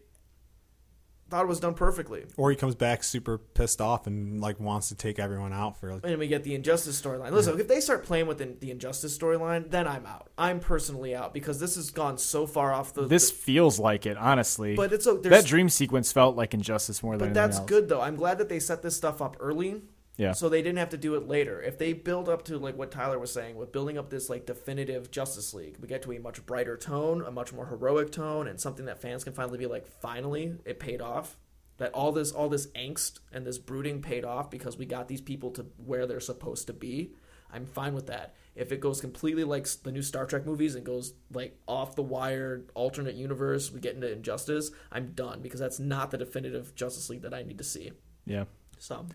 [1.28, 2.24] Thought it was done perfectly.
[2.36, 5.94] or he comes back super pissed off and like wants to take everyone out for
[5.94, 7.32] like, And we get the Injustice storyline.
[7.32, 10.30] Listen, if they start playing with the, the Injustice storyline, then I'm out.
[10.38, 13.08] I'm personally out because this has gone so far off the.
[13.08, 14.76] This the- feels like it, honestly.
[14.76, 17.34] but it's a, that dream sequence felt like Injustice more than that.
[17.34, 17.66] But that's else.
[17.68, 18.00] good though.
[18.00, 19.82] I'm glad that they set this stuff up early.
[20.16, 20.32] Yeah.
[20.32, 21.60] So they didn't have to do it later.
[21.60, 24.46] If they build up to like what Tyler was saying, with building up this like
[24.46, 28.48] definitive Justice League, we get to a much brighter tone, a much more heroic tone,
[28.48, 31.36] and something that fans can finally be like, finally, it paid off.
[31.78, 35.20] That all this all this angst and this brooding paid off because we got these
[35.20, 37.12] people to where they're supposed to be.
[37.52, 38.34] I'm fine with that.
[38.54, 42.02] If it goes completely like the new Star Trek movies and goes like off the
[42.02, 47.10] wire, alternate universe, we get into Injustice, I'm done because that's not the definitive Justice
[47.10, 47.92] League that I need to see.
[48.24, 48.44] Yeah.
[48.78, 49.06] So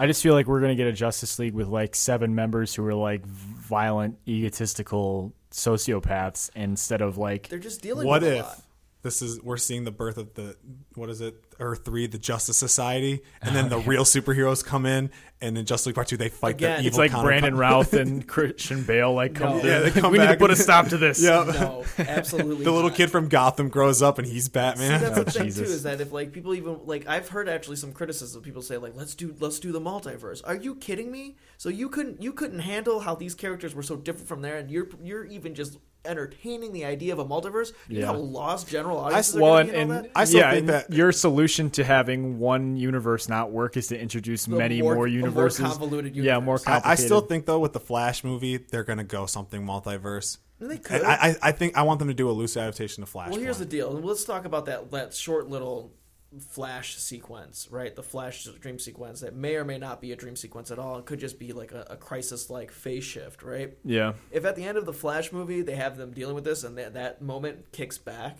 [0.00, 2.86] I just feel like we're gonna get a Justice League with like seven members who
[2.86, 8.46] are like violent, egotistical sociopaths instead of like they're just dealing what with a if
[8.46, 8.62] lot.
[9.02, 10.56] This is we're seeing the birth of the
[10.94, 14.84] what is it Earth three the Justice Society, and then oh, the real superheroes come
[14.86, 16.86] in, and in Justice League Part two they fight Again, the evil.
[16.88, 17.40] It's like counterpart.
[17.40, 19.58] Brandon Routh and Christian Bale like come.
[19.58, 19.64] No.
[19.64, 21.22] Yeah, they come we need to put a stop to this.
[21.22, 22.64] Yeah, No, absolutely.
[22.64, 22.96] the little not.
[22.96, 25.00] kid from Gotham grows up and he's See, Batman.
[25.00, 25.68] that's Oh, the thing Jesus.
[25.68, 28.42] too is that if like people even like I've heard actually some criticism.
[28.42, 30.42] People say like let's do let's do the multiverse.
[30.44, 31.36] Are you kidding me?
[31.56, 34.70] So you couldn't you couldn't handle how these characters were so different from there, and
[34.70, 37.72] you're you're even just entertaining the idea of a multiverse.
[37.88, 38.06] You know Yeah.
[38.06, 40.12] how lost general audiences well, and, going to be and all and that.
[40.14, 43.98] I still yeah, think that- your solution to having one universe not work is to
[44.00, 45.60] introduce The many more- more, a more universes.
[45.66, 46.66] convoluted Yeah, more universe.
[46.84, 50.38] I, I still think though with the Flash movie they're gonna go something multiverse.
[50.62, 51.02] They could.
[51.02, 53.30] I, I I think I want them to do a loose adaptation of Flash.
[53.30, 53.90] Well, here's the deal.
[53.92, 55.92] Let's talk about that that short little
[56.38, 57.94] flash sequence, right?
[57.94, 60.98] The flash dream sequence that may or may not be a dream sequence at all.
[60.98, 63.76] It could just be like a, a crisis-like phase shift, right?
[63.84, 64.12] yeah.
[64.30, 66.78] If at the end of the Flash movie they have them dealing with this and
[66.78, 68.38] that that moment kicks back,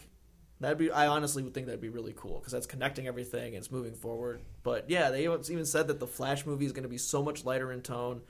[0.60, 0.90] that'd be.
[0.90, 3.94] I honestly would think that'd be really cool because that's connecting everything and it's moving
[3.94, 4.40] forward.
[4.62, 7.44] But yeah, they even said that the Flash movie is going to be so much
[7.44, 8.22] lighter in tone.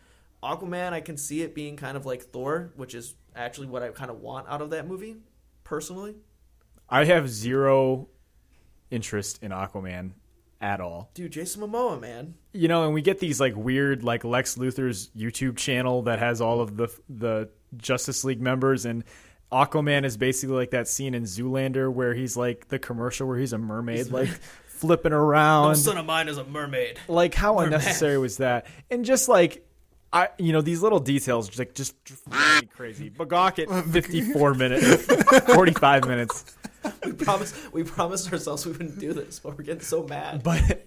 [0.43, 3.91] Aquaman, I can see it being kind of like Thor, which is actually what I
[3.91, 5.17] kind of want out of that movie,
[5.65, 6.15] personally.
[6.89, 8.09] I have zero
[8.91, 10.12] interest in Aquaman
[10.61, 11.11] at all.
[11.14, 12.34] Dude, Jason Momoa, man.
[12.53, 16.41] You know, and we get these like weird like Lex Luthor's YouTube channel that has
[16.41, 19.05] all of the the Justice League members and
[19.53, 23.53] Aquaman is basically like that scene in Zoolander where he's like the commercial where he's
[23.53, 24.28] a mermaid like
[24.66, 25.74] flipping around.
[25.76, 26.99] son of mine is a mermaid.
[27.09, 29.66] like how unnecessary was that and just like
[30.12, 31.95] i you know these little details just like just
[32.70, 35.05] crazy bagok at 54 minutes
[35.55, 36.57] 45 minutes
[37.05, 40.43] We promised we promised ourselves we wouldn't do this, but we're getting so mad.
[40.43, 40.87] but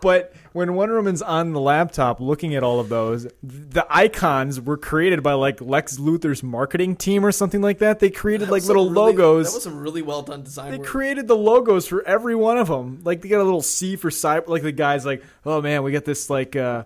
[0.00, 4.76] but when Wonder Woman's on the laptop looking at all of those, the icons were
[4.76, 7.98] created by like Lex Luthor's marketing team or something like that.
[7.98, 9.48] They created like little really- logos.
[9.48, 10.86] That was some really well done design They work.
[10.86, 13.00] created the logos for every one of them.
[13.02, 14.46] Like they got a little C for cyber.
[14.48, 16.84] Like the guy's like, oh man, we got this like uh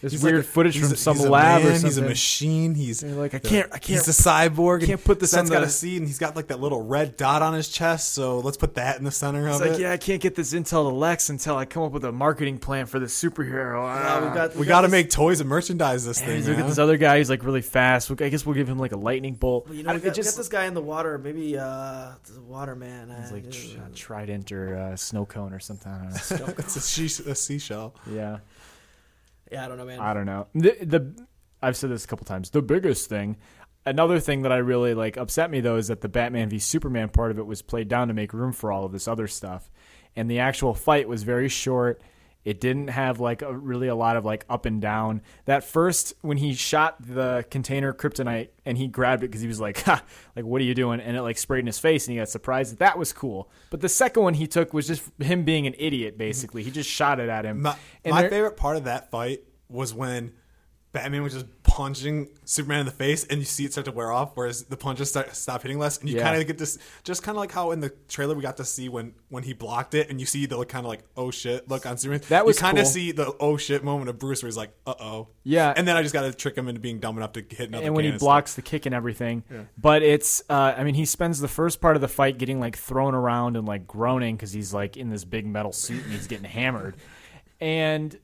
[0.00, 1.86] this He's weird like a- footage from a- some he's a lab man, or something.
[1.88, 2.74] He's a machine.
[2.74, 3.84] He's They're like, I can't, I can't.
[3.86, 4.80] He's a cyborg.
[4.80, 6.60] and can't put this That's on got the- a C, and he's got like that
[6.60, 8.12] little red dot on his chest.
[8.12, 9.80] So let's put that in the center of like, it.
[9.80, 12.58] yeah, I can't get this intel to Lex until I come up with a marketing
[12.58, 13.82] plan for this superhero.
[13.82, 13.86] Wow,
[14.20, 14.24] Ah.
[14.24, 16.36] we've got, we got to make toys and merchandise this And thing.
[16.36, 17.16] he's look at this other guy.
[17.18, 18.10] He's like really fast.
[18.20, 19.70] I guess we'll give him like a lightning bolt.
[19.70, 21.16] You know, I we got, it just got this guy in the water.
[21.16, 23.10] Maybe uh, the waterman.
[23.10, 25.90] it's Uh, like tr- uh, trident or uh, snow cone or something.
[25.90, 26.54] I don't know.
[26.58, 27.94] it's a, she- a seashell.
[28.10, 28.38] Yeah,
[29.50, 30.00] yeah, I don't know, man.
[30.00, 30.46] I don't know.
[30.54, 31.26] The, the
[31.62, 32.50] I've said this a couple times.
[32.50, 33.36] The biggest thing.
[33.86, 37.10] Another thing that I really like upset me though is that the Batman v Superman
[37.10, 39.70] part of it was played down to make room for all of this other stuff,
[40.16, 42.00] and the actual fight was very short.
[42.44, 45.22] It didn't have like a, really a lot of like up and down.
[45.46, 49.60] That first when he shot the container kryptonite and he grabbed it because he was
[49.60, 50.02] like, ha,
[50.36, 51.00] like what are you doing?
[51.00, 52.78] And it like sprayed in his face and he got surprised.
[52.78, 53.50] That was cool.
[53.70, 56.18] But the second one he took was just him being an idiot.
[56.18, 57.62] Basically, he just shot it at him.
[57.62, 60.34] My, And my favorite part of that fight was when
[60.94, 64.10] Batman was just punching Superman in the face, and you see it start to wear
[64.12, 66.22] off, whereas the punches start stop hitting less, and you Yeah.
[66.22, 68.64] kind of get this, just kind of like how in the trailer we got to
[68.64, 71.68] see when when he blocked it, and you see the kind of like oh shit
[71.68, 72.22] look on Superman.
[72.30, 72.92] That was kind of cool.
[72.92, 75.74] see the oh shit moment of Bruce, where he's like uh oh, Yeah.
[75.76, 77.84] and then I just got to trick him into being dumb enough to hit another.
[77.84, 79.42] and when he blocks the kick and everything.
[79.76, 82.76] But it's, uh, I mean, he spends the first part of the fight getting like
[82.76, 86.28] thrown around and like groaning because he's like in this big metal suit and he's
[86.28, 86.96] getting hammered.
[87.60, 88.16] And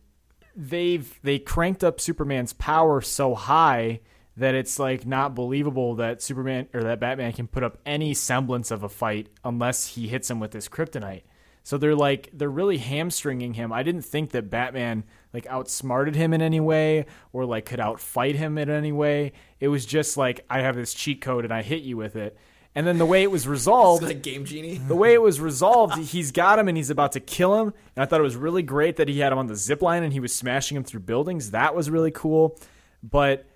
[0.60, 4.00] they've they cranked up Superman's power so high
[4.36, 8.70] that it's like not believable that Superman or that Batman can put up any semblance
[8.70, 11.22] of a fight unless he hits him with his kryptonite.
[11.62, 13.72] So they're like they're really hamstringing him.
[13.72, 18.34] I didn't think that Batman like outsmarted him in any way or like could outfight
[18.34, 19.32] him in any way.
[19.60, 22.36] It was just like I have this cheat code and I hit you with it.
[22.74, 24.78] And then the way it was resolved, like Game Genie.
[24.78, 27.74] the way it was resolved, he's got him and he's about to kill him.
[27.96, 30.02] And I thought it was really great that he had him on the zip line
[30.02, 31.50] and he was smashing him through buildings.
[31.50, 32.58] That was really cool.
[33.02, 33.46] But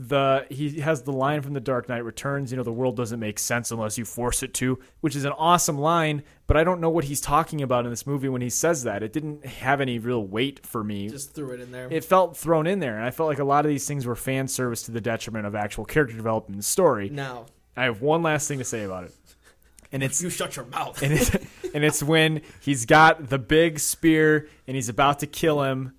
[0.00, 3.18] the he has the line from the Dark Knight Returns, you know, the world doesn't
[3.18, 6.80] make sense unless you force it to, which is an awesome line, but I don't
[6.80, 9.02] know what he's talking about in this movie when he says that.
[9.02, 11.08] It didn't have any real weight for me.
[11.08, 11.88] Just threw it in there.
[11.90, 14.14] it felt thrown in there, and I felt like a lot of these things were
[14.14, 17.08] fan service to the detriment of actual character development and story.
[17.10, 17.46] now,
[17.78, 19.14] I have one last thing to say about it.
[19.92, 21.00] And it's you shut your mouth.
[21.02, 21.30] and it's
[21.74, 25.94] and it's when he's got the big spear and he's about to kill him,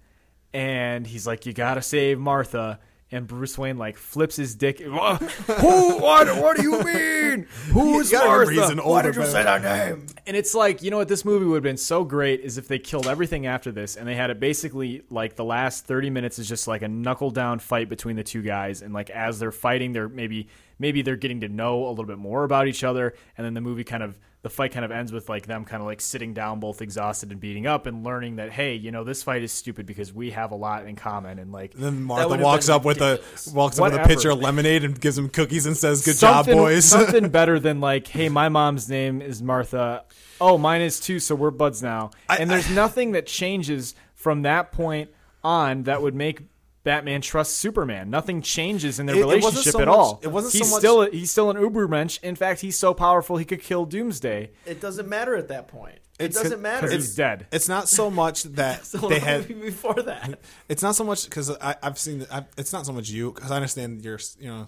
[0.54, 2.80] and he's like, "You gotta save Martha."
[3.12, 4.80] And Bruce Wayne like flips his dick.
[4.82, 4.93] Who?
[4.97, 6.28] What?
[6.41, 7.47] What do you mean?
[7.72, 8.62] Who's You gotta remember Martha?
[8.62, 9.43] he's an older Batman.
[9.45, 10.05] that name?
[10.28, 12.68] And it's like, you know what this movie would have been so great is if
[12.68, 16.38] they killed everything after this and they had it basically like the last 30 minutes
[16.38, 19.51] is just like a knuckle down fight between the two guys and like as they're
[19.51, 20.47] fighting they're maybe
[20.78, 23.62] maybe they're getting to know a little bit more about each other, and then the
[23.62, 26.34] movie kind of the fight kind of ends with like them kind of like sitting
[26.34, 29.52] down, both exhausted and beating up, and learning that hey, you know, this fight is
[29.52, 32.86] stupid because we have a lot in common, and like And then Martha walks up
[32.86, 33.48] with a ridiculous.
[33.48, 36.54] walks up with a pitcher of lemonade and gives him cookies and says, "Good something,
[36.54, 40.06] job, boys." something better than like, hey, my mom's name is Martha.
[40.40, 42.12] Oh, mine is too, so we're buds now.
[42.30, 45.10] I- and there's nothing that changes from that point
[45.44, 46.42] on that would make
[46.84, 48.10] Batman trusts Superman.
[48.10, 50.20] Nothing changes in their It- it relationship so at much- all.
[50.24, 52.20] it wasn't so he's much- still he's still an Ubermensch.
[52.24, 56.00] In fact, he's so powerful he could kill Doomsday It doesn't matter at that point.
[56.20, 56.88] It It's- doesn't matter.
[56.88, 57.48] because he's dead.
[57.52, 60.40] it's not so much that So they had before that.
[60.68, 62.26] it's not so much because I've seen.
[62.32, 64.20] i it's not so much you because I understand you're.
[64.40, 64.68] You know,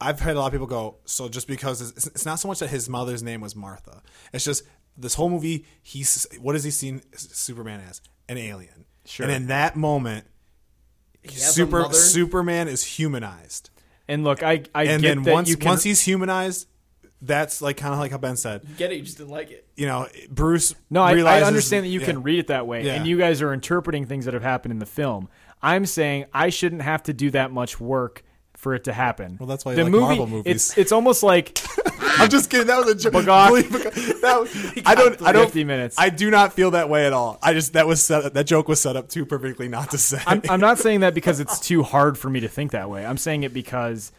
[0.00, 0.98] I've heard a lot of people go.
[1.06, 4.02] So just because it's, it's not so much that his mother's name was Martha.
[4.32, 4.62] It's just
[4.96, 5.66] this whole movie.
[5.82, 8.84] He's what has he seen Superman as an alien?
[9.04, 9.26] Sure.
[9.26, 10.37] And in that moment, He has a
[11.26, 11.92] super?
[11.92, 13.70] Superman is humanized.
[14.06, 16.66] And look, I I And get then that once you can, once he's humanized,
[17.20, 18.62] that's like kind of like how Ben said.
[18.76, 18.96] Get it?
[18.96, 19.66] You just didn't like it.
[19.76, 20.74] You know, Bruce.
[20.88, 22.06] No, I, I understand that you yeah.
[22.06, 22.94] can read it that way, Yeah.
[22.94, 25.28] and you guys are interpreting things that have happened in the film.
[25.60, 28.22] I'm saying I shouldn't have to do that much work
[28.58, 29.36] for it to happen.
[29.38, 30.54] Well, that's why you the like movie, Marvel movies.
[30.54, 31.58] It's it's almost like
[32.18, 32.66] I'm just kidding.
[32.66, 33.12] That was a joke.
[33.24, 34.20] Bagok.
[34.20, 35.22] That was- I don't.
[35.22, 35.44] I don't.
[35.44, 35.96] 50 minutes.
[35.98, 37.38] I do not feel that way at all.
[37.40, 40.20] I just that was set, that joke was set up too perfectly not to say.
[40.26, 43.06] I'm, I'm not saying that because it's too hard for me to think that way.
[43.06, 44.10] I'm saying it because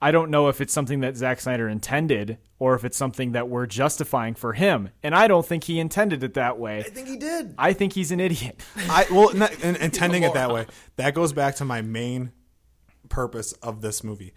[0.00, 3.48] I don't know if it's something that Zack Snyder intended or if it's something that
[3.48, 6.78] we're justifying for him, and I don't think he intended it that way.
[6.78, 7.54] I think he did.
[7.58, 8.60] I think he's an idiot.
[8.76, 10.66] I well, not, and intending it that way.
[10.96, 12.30] That goes back to my main
[13.08, 14.34] purpose of this movie.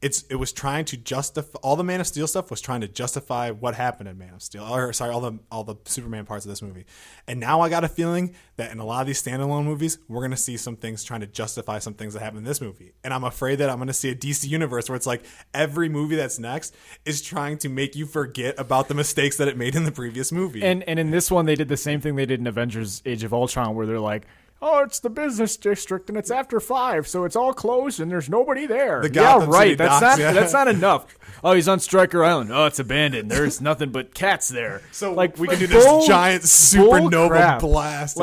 [0.00, 2.88] It's it was trying to justify all the Man of Steel stuff was trying to
[2.88, 6.44] justify what happened in Man of Steel, or sorry, all the all the Superman parts
[6.44, 6.84] of this movie.
[7.26, 10.20] And now I got a feeling that in a lot of these standalone movies, we're
[10.22, 12.92] gonna see some things trying to justify some things that happened in this movie.
[13.02, 16.14] And I'm afraid that I'm gonna see a DC universe where it's like every movie
[16.14, 19.82] that's next is trying to make you forget about the mistakes that it made in
[19.82, 20.62] the previous movie.
[20.62, 23.24] And and in this one, they did the same thing they did in Avengers: Age
[23.24, 24.28] of Ultron, where they're like,
[24.60, 28.28] "Oh, it's the business district, and it's after five, so it's all closed, and there's
[28.28, 29.62] nobody there." The yeah, Gotham right.
[29.64, 30.32] City that's docks, not yeah.
[30.32, 31.06] that's not enough.
[31.44, 32.50] Oh, he's on Stryker Island.
[32.52, 33.30] Oh, it's abandoned.
[33.30, 34.82] There's nothing but cats there.
[34.92, 37.60] So like we can do this bull- giant bull supernova crap.
[37.60, 38.22] blast, yeah.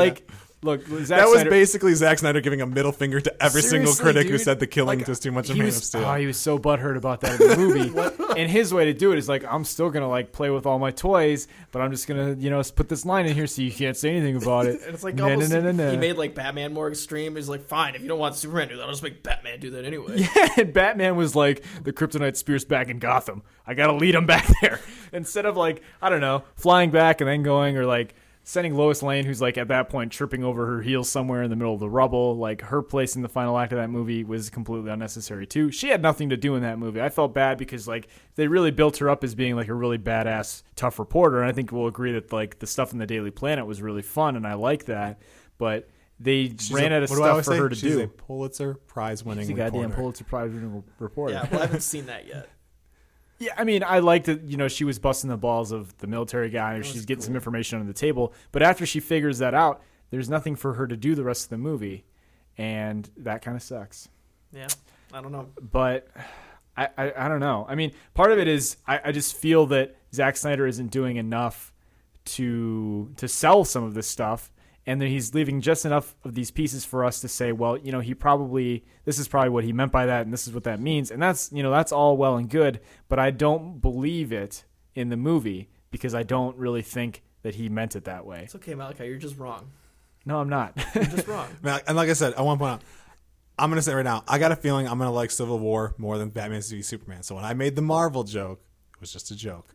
[0.66, 3.62] Like, look, Zack that was Snyder- basically Zack Snyder giving a middle finger to every
[3.62, 5.84] single Seriously, critic who said the killing Like, was too much of Man was, of
[5.84, 6.04] Steel.
[6.06, 8.34] Oh, he was so butthurt about that in the movie.
[8.38, 10.80] and his way to do it is like, I'm still gonna like play with all
[10.80, 13.72] my toys, but I'm just gonna, you know, put this line in here so you
[13.72, 14.82] can't say anything about it.
[14.86, 15.92] And it's like No, no, almost, no, no, no.
[15.92, 17.36] he made like Batman more extreme.
[17.36, 19.60] He's like, fine, if you don't want Superman to do that, I'll just make Batman
[19.60, 20.28] do that anyway.
[20.36, 23.44] Yeah, and Batman was like, the Kryptonite spear's back in Gotham.
[23.68, 24.80] I gotta lead him back there.
[25.14, 28.16] Instead of like, I don't know, flying back and then going or like
[28.48, 31.56] sending Lois Lane, who's like at that point tripping over her heels somewhere in the
[31.56, 32.38] middle of the rubble.
[32.38, 35.72] Like her place in the final act of that movie was completely unnecessary too.
[35.72, 37.02] She had nothing to do in that movie.
[37.02, 39.98] I felt bad because like they really built her up as being like a really
[39.98, 41.42] badass, tough reporter.
[41.42, 44.04] And I think we'll agree that like the stuff in the Daily Planet was really
[44.04, 45.20] fun and I like that.
[45.58, 45.90] But
[46.20, 47.58] they She's ran a- out of what do I stuff for say?
[47.58, 48.02] her to She's do.
[48.04, 49.96] a Pulitzer Prize winning She's a goddamn reporter.
[49.96, 51.34] Pulitzer Prize winning reporter.
[51.34, 52.48] Yeah, well, I haven't seen that yet.
[53.38, 54.44] Yeah, I mean, I liked that.
[54.44, 57.36] You know, she was busting the balls of the military guy, or she's getting some
[57.36, 58.34] information on the table.
[58.52, 61.50] But after she figures that out, there's nothing for her to do the rest of
[61.50, 62.06] the movie,
[62.58, 64.08] and that kind of sucks.
[64.54, 64.68] Yeah,
[65.14, 65.50] I don't know.
[65.62, 66.08] But
[66.78, 67.66] I, I, I don't know.
[67.68, 71.18] I mean, part of it is I, I just feel that Zack Snyder isn't doing
[71.18, 71.74] enough
[72.26, 74.52] to to sell some of this stuff,
[74.86, 77.92] and then he's leaving just enough of these pieces for us to say, well, you
[77.92, 80.64] know, he probably this is probably what he meant by that, and this is what
[80.66, 84.32] that means, and that's you know that's all well and good, but I don't believe
[84.32, 84.64] it
[84.94, 88.42] in the movie because I don't really think that he meant it that way.
[88.44, 89.06] It's okay, Malachi.
[89.06, 89.72] You're just wrong.
[90.26, 90.74] No, I'm not.
[90.96, 91.48] You're just wrong.
[91.64, 92.82] And like I said, I want to point out,
[93.58, 95.60] I'm going to say right now, I got a feeling I'm going to like Civil
[95.60, 97.24] War more than Batman v Superman.
[97.24, 98.62] So when I made the Marvel joke,
[98.96, 99.75] it was just a joke.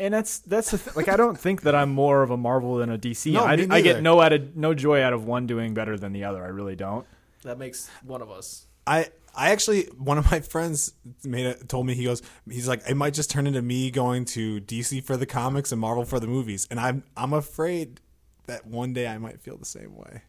[0.00, 2.76] And that's that's the th- like I don't think that I'm more of a Marvel
[2.76, 3.32] than a DC.
[3.32, 5.96] No, I, me I get no out of no joy out of one doing better
[5.98, 6.42] than the other.
[6.42, 7.06] I really don't.
[7.42, 8.66] That makes one of us.
[8.86, 12.82] I I actually one of my friends made it told me he goes he's like
[12.88, 16.18] it might just turn into me going to DC for the comics and Marvel for
[16.18, 18.00] the movies and I'm I'm afraid
[18.46, 20.22] that one day I might feel the same way.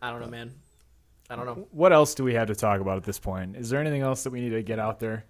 [0.00, 0.52] I don't know, man.
[1.30, 1.68] I don't know.
[1.70, 3.56] What else do we have to talk about at this point?
[3.56, 5.24] Is there anything else that we need to get out there?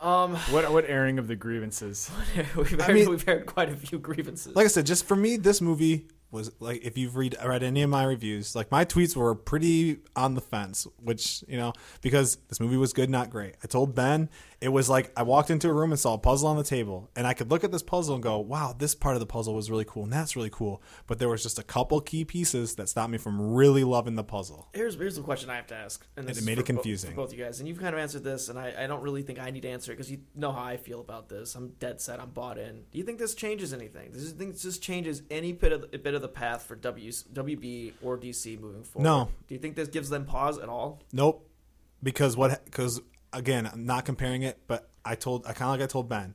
[0.00, 2.10] Um, What what airing of the grievances?
[2.56, 4.54] we've, I mean- we've heard quite a few grievances.
[4.56, 7.82] Like I said, just for me, this movie was like if you've read read any
[7.82, 11.72] of my reviews, like my tweets were pretty on the fence, which you know
[12.02, 13.56] because this movie was good, not great.
[13.62, 14.30] I told Ben
[14.60, 17.10] it was like I walked into a room and saw a puzzle on the table,
[17.16, 19.54] and I could look at this puzzle and go, "Wow, this part of the puzzle
[19.54, 22.74] was really cool, and that's really cool." But there was just a couple key pieces
[22.74, 24.68] that stopped me from really loving the puzzle.
[24.74, 27.14] Here's here's the question I have to ask, and this it made it confusing.
[27.14, 27.58] bo- both you guys.
[27.60, 29.70] And you've kind of answered this, and I, I don't really think I need to
[29.70, 31.54] answer it because you know how I feel about this.
[31.54, 32.20] I'm dead set.
[32.20, 32.82] I'm bought in.
[32.92, 34.10] Do you think this changes anything?
[34.12, 36.76] Do you think this just changes any bit of the, bit of the path for
[36.76, 39.04] W WB or DC moving forward?
[39.04, 39.28] No.
[39.48, 41.00] Do you think this gives them pause at all?
[41.14, 41.46] Nope.
[42.02, 42.64] Because what?
[42.64, 43.00] Because
[43.32, 46.34] again, I'm not comparing it, but I told I kind of like I told Ben,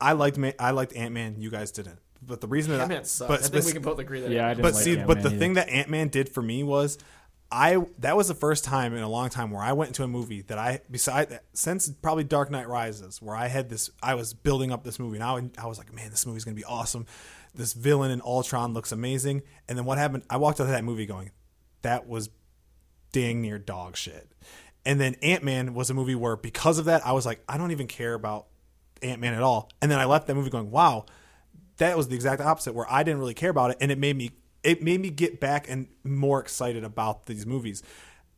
[0.00, 1.40] I liked Ma- I liked Ant Man.
[1.40, 1.98] You guys didn't.
[2.22, 3.28] But the reason that Ant I, Man sucked.
[3.28, 4.30] but I think we can both agree that.
[4.30, 5.38] Yeah, I didn't but like see, Ant-Man but the either.
[5.38, 6.98] thing that Ant Man did for me was,
[7.52, 10.08] I that was the first time in a long time where I went into a
[10.08, 14.32] movie that I beside since probably Dark Knight Rises, where I had this, I was
[14.34, 17.06] building up this movie, and I, I was like, man, this movie's gonna be awesome.
[17.54, 19.42] This villain in Ultron looks amazing.
[19.68, 20.24] And then what happened?
[20.28, 21.30] I walked out of that movie going,
[21.82, 22.30] that was
[23.12, 24.28] dang near dog shit.
[24.86, 27.56] And then Ant Man was a movie where because of that, I was like, I
[27.56, 28.46] don't even care about
[29.02, 29.70] Ant Man at all.
[29.80, 31.06] And then I left that movie going, wow,
[31.78, 34.16] that was the exact opposite where I didn't really care about it, and it made
[34.16, 34.30] me
[34.62, 37.82] it made me get back and more excited about these movies.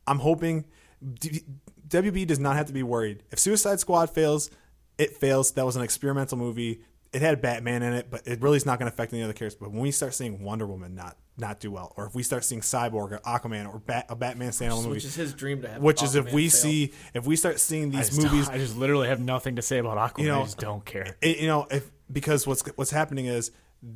[0.05, 0.65] I'm hoping
[1.01, 4.51] WB does not have to be worried if Suicide Squad fails.
[4.97, 5.51] It fails.
[5.51, 6.81] That was an experimental movie.
[7.13, 9.33] It had Batman in it, but it really is not going to affect any other
[9.33, 9.57] characters.
[9.59, 12.43] But when we start seeing Wonder Woman not not do well, or if we start
[12.43, 15.67] seeing Cyborg or Aquaman or Bat, a Batman standalone movie, which is his dream to
[15.67, 15.81] have.
[15.81, 16.61] which is if we fail.
[16.61, 19.77] see if we start seeing these just, movies I just literally have nothing to say
[19.77, 20.23] about Aquaman.
[20.23, 21.17] You know, I just don't care.
[21.21, 23.51] it, you know, if because what's what's happening is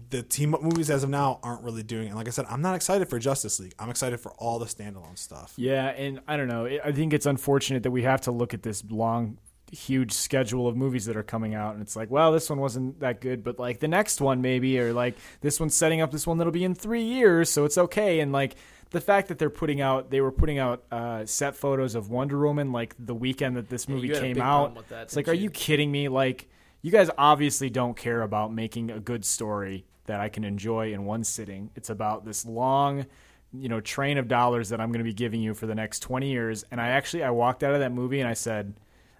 [0.09, 2.07] the team up movies as of now aren't really doing it.
[2.09, 3.73] And like I said, I'm not excited for Justice League.
[3.79, 5.53] I'm excited for all the standalone stuff.
[5.57, 6.65] Yeah, and I don't know.
[6.83, 9.39] I think it's unfortunate that we have to look at this long,
[9.71, 12.99] huge schedule of movies that are coming out, and it's like, well, this one wasn't
[12.99, 16.27] that good, but like the next one maybe, or like this one's setting up this
[16.27, 18.19] one that'll be in three years, so it's okay.
[18.19, 18.55] And like
[18.91, 22.39] the fact that they're putting out, they were putting out uh, set photos of Wonder
[22.39, 24.87] Woman like the weekend that this movie you a came out.
[24.89, 25.43] that, it's like, didn't are you?
[25.45, 26.09] you kidding me?
[26.09, 26.49] Like,
[26.81, 31.05] you guys obviously don't care about making a good story that I can enjoy in
[31.05, 31.69] one sitting.
[31.75, 33.05] It's about this long,
[33.53, 35.99] you know, train of dollars that I'm going to be giving you for the next
[35.99, 36.65] 20 years.
[36.71, 38.73] And I actually I walked out of that movie and I said,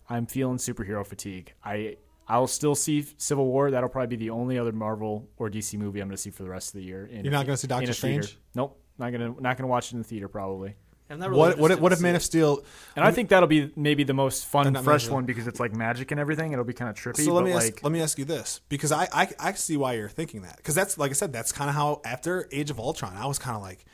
[0.09, 1.53] I'm feeling superhero fatigue.
[1.63, 1.97] I
[2.27, 3.71] I'll still see Civil War.
[3.71, 6.43] That'll probably be the only other Marvel or DC movie I'm going to see for
[6.43, 7.05] the rest of the year.
[7.05, 8.23] in You're not gonna see Doctor in theater.
[8.23, 8.39] Strange?
[8.55, 10.75] Nope, not gonna not gonna watch it in the theater probably.
[11.11, 12.23] I'm really What what if, what if Man of.
[12.23, 12.63] Steel?
[12.95, 16.11] And I think that'll be maybe the most fun, fresh one because it's like magic
[16.11, 16.53] and everything.
[16.53, 17.25] It'll be kind of trippy.
[17.25, 19.53] So let but me like, ask, let me ask you this because I I, I
[19.53, 22.47] see why you're thinking that because that's like I said that's kind of how after
[22.51, 23.85] Age of Ultron I was kind of like,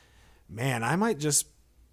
[0.49, 1.47] man, I might just.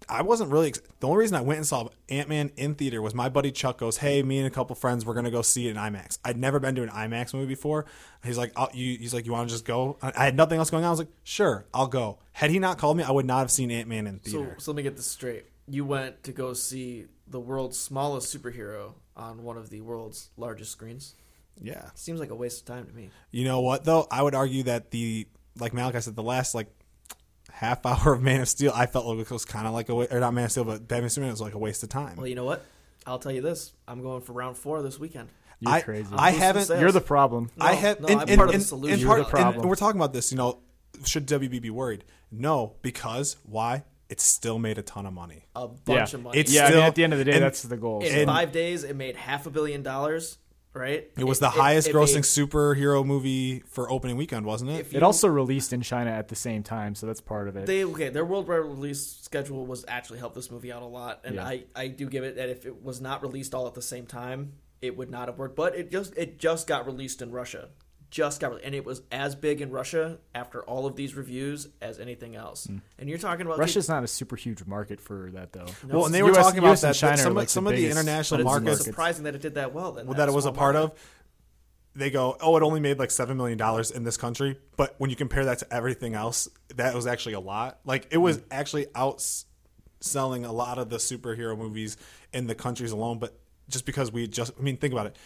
[0.09, 0.67] I wasn't really.
[0.69, 3.51] ex- The only reason I went and saw Ant Man in theater was my buddy
[3.51, 6.19] Chuck goes, "Hey, me and a couple friends, we're gonna go see it in IMAX."
[6.23, 7.85] I'd never been to an IMAX movie before.
[8.23, 10.69] He's like, oh, "You," he's like, "You want to just go?" I had nothing else
[10.69, 10.87] going on.
[10.87, 13.51] I was like, "Sure, I'll go." Had he not called me, I would not have
[13.51, 14.55] seen Ant Man in So, theater.
[14.59, 15.45] so let me get this straight.
[15.67, 20.71] You went to go see the world's smallest superhero on one of the world's largest
[20.71, 21.15] screens.
[21.61, 23.09] yeah, Seems like a waste of time to me.
[23.31, 24.07] You know what though?
[24.11, 25.27] I would argue that the
[25.57, 26.67] like Malachi said, the last like
[27.55, 29.95] half hour of Man of Steel, I felt like it was kind of like a
[29.95, 32.17] wa- or not Man of Steel, but Batman Superman was like a waste of time.
[32.17, 32.63] Well, you know what?
[33.05, 33.71] I'll tell you this.
[33.87, 35.29] I'm going for round four this weekend.
[35.59, 36.09] you're I crazy.
[36.13, 36.79] I Boosting haven't.
[36.79, 37.49] You're the problem.
[37.55, 37.99] No, I have.
[38.01, 38.93] no, and, I'm and- part of the solution.
[38.93, 39.61] and You're part- the problem.
[39.61, 40.31] and we're talking about this.
[40.31, 40.59] You know,
[41.05, 42.03] should WB be worried?
[42.31, 43.83] No, because why?
[44.09, 45.45] It still made a ton of money.
[45.55, 46.39] A bunch yeah, of money.
[46.39, 46.61] It's yeah.
[46.61, 48.01] I mean, still- at the end of the day, and- that's the goal.
[48.03, 48.25] in so.
[48.25, 50.37] five days, it made half a billion dollars.
[50.75, 51.09] Right?
[51.17, 54.91] It was the highest it grossing made- superhero movie for opening weekend, wasn't it?
[54.91, 57.65] You- It also released in China at the same time, so that's part of it.
[57.65, 58.09] They okay.
[58.09, 61.45] Their worldwide release schedule was actually helped this movie out a lot, and Yeah.
[61.45, 64.05] I I do give it that if it was not released all at the same
[64.05, 65.55] time, it would not have worked.
[65.55, 67.69] But it just it just got released in Russia,
[68.15, 71.67] just got re- and it was as big in Russia after all of these reviews
[71.81, 72.63] as anything else.
[72.63, 72.77] Hmm.
[72.97, 75.65] And you're talking about Russia's not a super huge market for that, though.
[75.85, 76.97] No, well, and they were US talking about US and that.
[76.97, 79.41] China that some, like the some of the international but it's markets surprising that it
[79.41, 79.91] did that well.
[79.91, 80.93] Then well, that it was a part market.
[80.93, 80.99] of.
[81.97, 85.09] They go, oh, it only made like seven million dollars in this country, but when
[85.09, 87.79] you compare that to everything else, that was actually a lot.
[87.83, 88.43] Like it was hmm.
[88.49, 91.97] actually outselling a lot of the superhero movies
[92.31, 93.19] in the countries alone.
[93.19, 93.37] But
[93.67, 95.17] just because we just, I mean, think about it.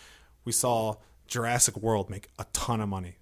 [0.44, 0.96] We saw
[1.30, 3.18] Jurassic World make a ton of money,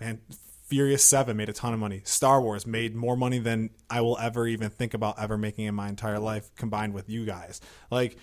[0.00, 0.20] and
[0.66, 2.02] Furious Seven made a ton of money.
[2.04, 5.74] Star Wars made more money than I will ever even think about ever making in
[5.74, 7.60] my entire life, combined with you guys.
[7.90, 8.16] Like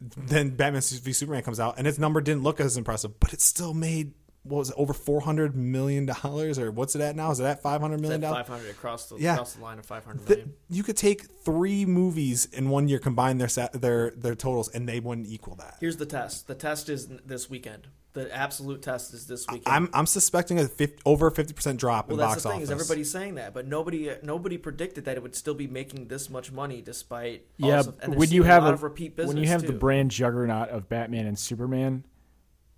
[0.00, 3.40] then Batman v Superman comes out, and its number didn't look as impressive, but it
[3.40, 4.12] still made
[4.42, 7.30] what was it over four hundred million dollars, or what's it at now?
[7.30, 8.46] Is it at five hundred million dollars?
[8.46, 9.34] Five hundred across the Yeah.
[9.34, 10.54] across the line of five hundred Th- million.
[10.68, 15.00] you could take three movies in one year, combine their their their totals, and they
[15.00, 15.76] wouldn't equal that.
[15.80, 16.46] Here's the test.
[16.46, 17.88] The test is this weekend.
[18.14, 19.66] The absolute test is this weekend.
[19.66, 22.64] I'm I'm suspecting a 50, over fifty percent drop well, in that's the thing office.
[22.64, 26.30] is everybody's saying that, but nobody nobody predicted that it would still be making this
[26.30, 27.46] much money despite.
[27.56, 29.66] Yeah, also, and when you have a lot a, of repeat business when you have
[29.66, 32.04] the brand juggernaut of Batman and Superman,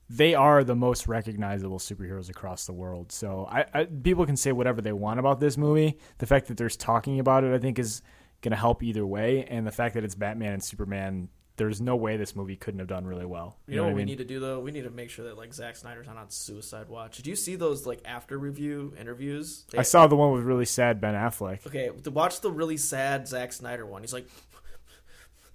[0.09, 3.12] they are the most recognizable superheroes across the world.
[3.12, 5.99] So I, I people can say whatever they want about this movie.
[6.18, 8.03] The fact that there's talking about it, I think, is
[8.41, 9.45] going to help either way.
[9.45, 12.88] And the fact that it's Batman and Superman, there's no way this movie couldn't have
[12.88, 13.57] done really well.
[13.66, 14.07] You know what I we mean?
[14.07, 14.61] need to do though?
[14.61, 17.16] We need to make sure that like Zack Snyder's not on Suicide Watch.
[17.16, 19.64] Did you see those like after review interviews?
[19.70, 21.66] They- I saw the one with really sad Ben Affleck.
[21.66, 24.28] Okay, watch the really sad Zack Snyder one, he's like,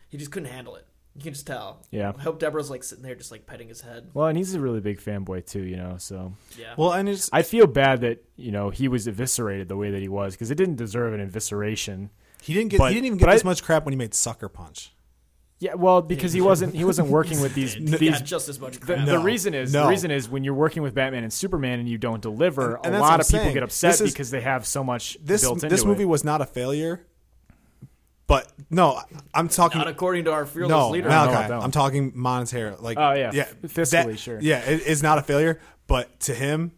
[0.10, 0.86] he just couldn't handle it.
[1.16, 1.82] You can just tell.
[1.92, 2.14] Yeah.
[2.18, 4.10] I hope Deborah's like sitting there just like petting his head.
[4.14, 5.96] Well, and he's a really big fanboy too, you know.
[5.98, 6.74] So Yeah.
[6.78, 10.02] well, and it's I feel bad that you know he was eviscerated the way that
[10.02, 12.10] he was because it didn't deserve an evisceration.
[12.42, 14.48] he didn't get but- he didn't even get as much crap when he made Sucker
[14.50, 14.94] Punch.
[15.64, 18.60] Yeah, well, because he wasn't he wasn't working with these He these got just as
[18.60, 19.06] much The, crap.
[19.06, 19.84] the No, reason is no.
[19.84, 22.88] the reason is when you're working with Batman and Superman and you don't deliver, And-
[22.88, 23.54] and a lot of I'm people saying.
[23.54, 26.08] get upset is- because they have so much This built into this movie it.
[26.08, 27.06] was not a failure,
[28.28, 29.00] but no,
[29.34, 29.80] I'm talking.
[29.80, 31.10] Not according to our fearless no, leader.
[31.10, 31.64] No, Malachi, I don't.
[31.64, 32.74] I'm talking monetary.
[32.80, 34.40] Like, Oh, yeah, yeah, f- fiscally, that- sure.
[34.42, 36.72] Yeah, it, it's not a failure, but to him,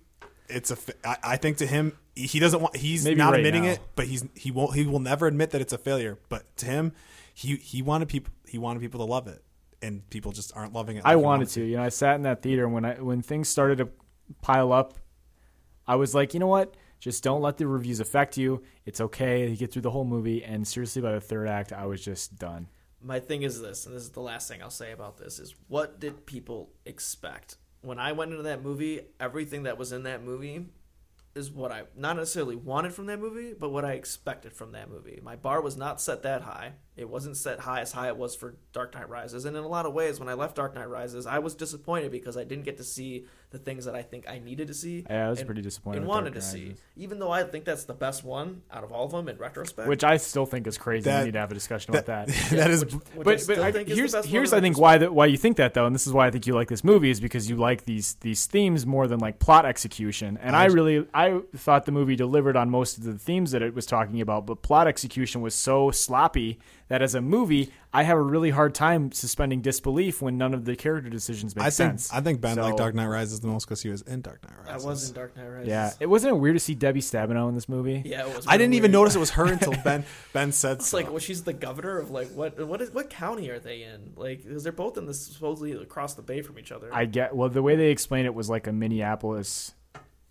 [0.50, 0.76] it's a.
[0.76, 2.76] fa- I, I think to him, he doesn't want.
[2.76, 3.72] He's Maybe not right admitting now.
[3.72, 4.74] it, but he's he won't.
[4.76, 6.18] He will never admit that it's a failure.
[6.28, 6.92] But to him,
[7.34, 8.34] he he wanted people.
[8.48, 9.44] He wanted people to love it,
[9.82, 11.04] and people just aren't loving it.
[11.06, 11.64] I like he wanted to.
[11.64, 13.90] You know, I sat in that theater and when I when things started to
[14.42, 14.94] pile up,
[15.88, 16.76] I was like, you know what?
[17.00, 18.64] Just don't let the reviews affect you.
[18.86, 19.50] It's okay.
[19.50, 22.38] You get through the whole movie, and seriously, by the third act, I was just
[22.40, 22.70] done.
[23.02, 25.56] my thing is this, and this is the last thing I'll say about this: is
[25.68, 29.02] what did people expect when I went into that movie?
[29.20, 30.68] Everything that was in that movie
[31.36, 34.90] is what I not necessarily wanted from that movie, but what I expected from that
[34.90, 35.20] movie.
[35.24, 36.74] My bar was not set that high.
[36.96, 39.68] It wasn't set high as high it was for Dark Knight Rises, and in a
[39.68, 42.66] lot of ways, when I left Dark Knight Rises, I was disappointed because I didn't
[42.66, 45.06] get to see the things that I think I needed to see.
[45.08, 47.86] Yeah, I was and- pretty disappointed And wanted to see, even though I think that's
[47.86, 49.88] the best one out of all of them in retrospect.
[49.88, 51.04] Which I still think is crazy.
[51.04, 52.28] That- we need to have a discussion about that.
[52.50, 52.84] that is.
[52.84, 55.28] which, which but still but I, think here's best here's I think why that why
[55.28, 57.20] you think that though, and this is why I think you like this movie is
[57.20, 60.40] because you like these these themes more than like plot execution.
[60.42, 63.76] And I really I thought the movie delivered on most of the themes that it
[63.76, 66.58] was talking about, but plot execution was so sloppy
[66.90, 70.66] that as a movie I have a really hard time suspending disbelief when none of
[70.66, 72.12] the character decisions make I think sense.
[72.12, 74.42] I think Ben So- liked Dark Knight Rises the most because he was in Dark
[74.44, 74.86] Knight I Rises.
[74.88, 75.68] was in Dark Knight Rises.
[75.68, 78.02] Yeah, it wasn't it weird to see Debbie Stabenow in this movie.
[78.06, 78.48] Yeah, it was.
[78.48, 80.98] I didn't really even notice it was her until Ben Ben said It's so.
[80.98, 82.60] like, well, she's the governor of like what?
[82.66, 84.14] What is what county are they in?
[84.16, 86.90] Like, because they're both in this supposedly across the bay from each other.
[86.92, 89.74] I get well the way they explained it was like a Minneapolis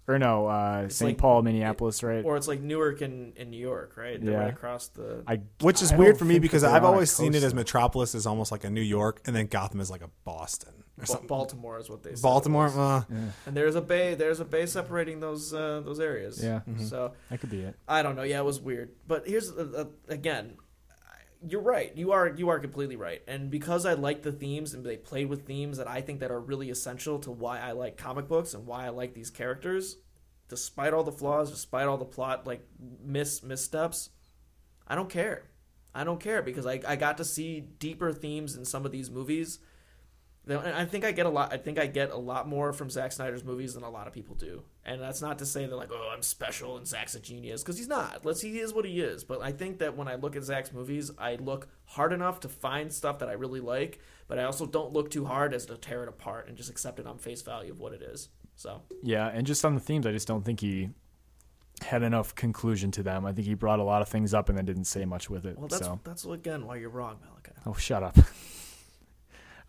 [0.08, 1.10] or no, uh St.
[1.10, 2.24] like- Paul, Minneapolis, right?
[2.24, 4.20] or it's like Newark and, and New York, right?
[4.22, 4.38] They're Yeah.
[4.40, 5.22] right across the.
[5.26, 7.54] I, Which is I weird for me because I've always seen it as.
[7.54, 11.02] Metropolis is almost like a New York, and then Gotham is like a Boston or
[11.02, 11.26] Ba- something.
[11.28, 12.10] Baltimore is what they.
[12.14, 12.76] said Baltimore, was.
[12.76, 13.04] uh,
[13.46, 14.14] and there's a bay.
[14.14, 16.42] There's a bay separating those uh, those areas.
[16.42, 16.60] Yeah.
[16.88, 17.76] So That could be it.
[17.86, 18.22] I don't know.
[18.24, 18.90] Yeah, it was weird.
[19.06, 20.56] But here's uh, uh, again,
[21.46, 21.96] you're right.
[21.96, 23.22] You are you are completely right.
[23.26, 26.30] And because I like the themes and they played with themes that I think that
[26.30, 29.96] are really essential to why I like comic books and why I like these characters,
[30.48, 32.66] despite all the flaws, despite all the plot like
[33.04, 34.10] miss missteps,
[34.86, 35.44] I don't care.
[35.94, 39.10] I don't care because I I got to see deeper themes in some of these
[39.10, 39.58] movies.
[40.46, 41.52] And I think I get a lot.
[41.52, 44.12] I think I get a lot more from Zack Snyder's movies than a lot of
[44.12, 44.64] people do.
[44.84, 47.78] And that's not to say that like, oh, I'm special and Zack's a genius because
[47.78, 48.24] he's not.
[48.24, 49.22] Let's he is what he is.
[49.22, 52.48] But I think that when I look at Zack's movies, I look hard enough to
[52.48, 55.76] find stuff that I really like, but I also don't look too hard as to
[55.76, 58.28] tear it apart and just accept it on face value of what it is.
[58.56, 60.90] So Yeah, and just on the themes, I just don't think he
[61.80, 63.24] had enough conclusion to them.
[63.24, 65.46] I think he brought a lot of things up and then didn't say much with
[65.46, 65.58] it.
[65.58, 67.52] well, that's so, that's again why you're wrong, Malachi.
[67.66, 68.16] oh, shut up.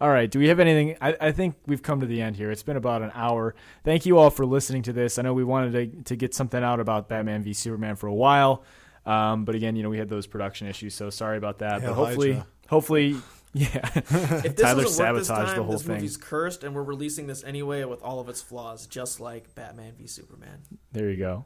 [0.03, 0.97] all right, do we have anything?
[0.99, 2.51] I, I think we've come to the end here.
[2.51, 3.55] It's been about an hour.
[3.85, 5.17] Thank you all for listening to this.
[5.17, 8.13] I know we wanted to, to get something out about Batman v Superman for a
[8.13, 8.65] while,
[9.05, 11.79] um, but again, you know, we had those production issues, so sorry about that.
[11.79, 12.47] Hail but hopefully, Hydra.
[12.67, 13.15] hopefully,
[13.53, 13.89] yeah.
[13.95, 15.95] If this Tyler doesn't work this sabotaged time, the whole this thing.
[15.95, 19.93] movie's cursed, and we're releasing this anyway with all of its flaws, just like Batman
[19.97, 20.63] v Superman.
[20.91, 21.45] There you go.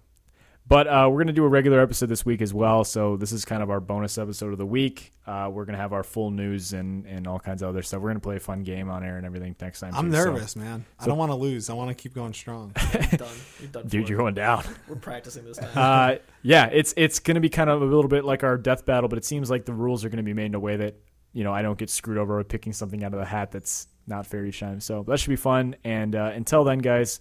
[0.68, 2.84] But uh, we're going to do a regular episode this week as well.
[2.84, 5.14] So this is kind of our bonus episode of the week.
[5.26, 8.02] Uh, we're going to have our full news and, and all kinds of other stuff.
[8.02, 9.94] We're going to play a fun game on air and everything next time.
[9.96, 10.84] I'm too, so- nervous, man.
[11.00, 11.70] I don't want to lose.
[11.70, 12.74] I want to keep going strong.
[12.94, 13.28] You're done.
[13.60, 13.88] You're done.
[13.88, 14.24] Dude, you're it.
[14.24, 14.66] going down.
[14.90, 15.70] We're practicing this time.
[15.76, 18.86] uh, yeah, it's it's going to be kind of a little bit like our death
[18.86, 20.76] battle, but it seems like the rules are going to be made in a way
[20.76, 20.96] that
[21.32, 23.88] you know I don't get screwed over with picking something out of the hat that's
[24.06, 24.82] not fair each time.
[24.82, 25.76] So that should be fun.
[25.84, 27.20] And uh, until then, guys,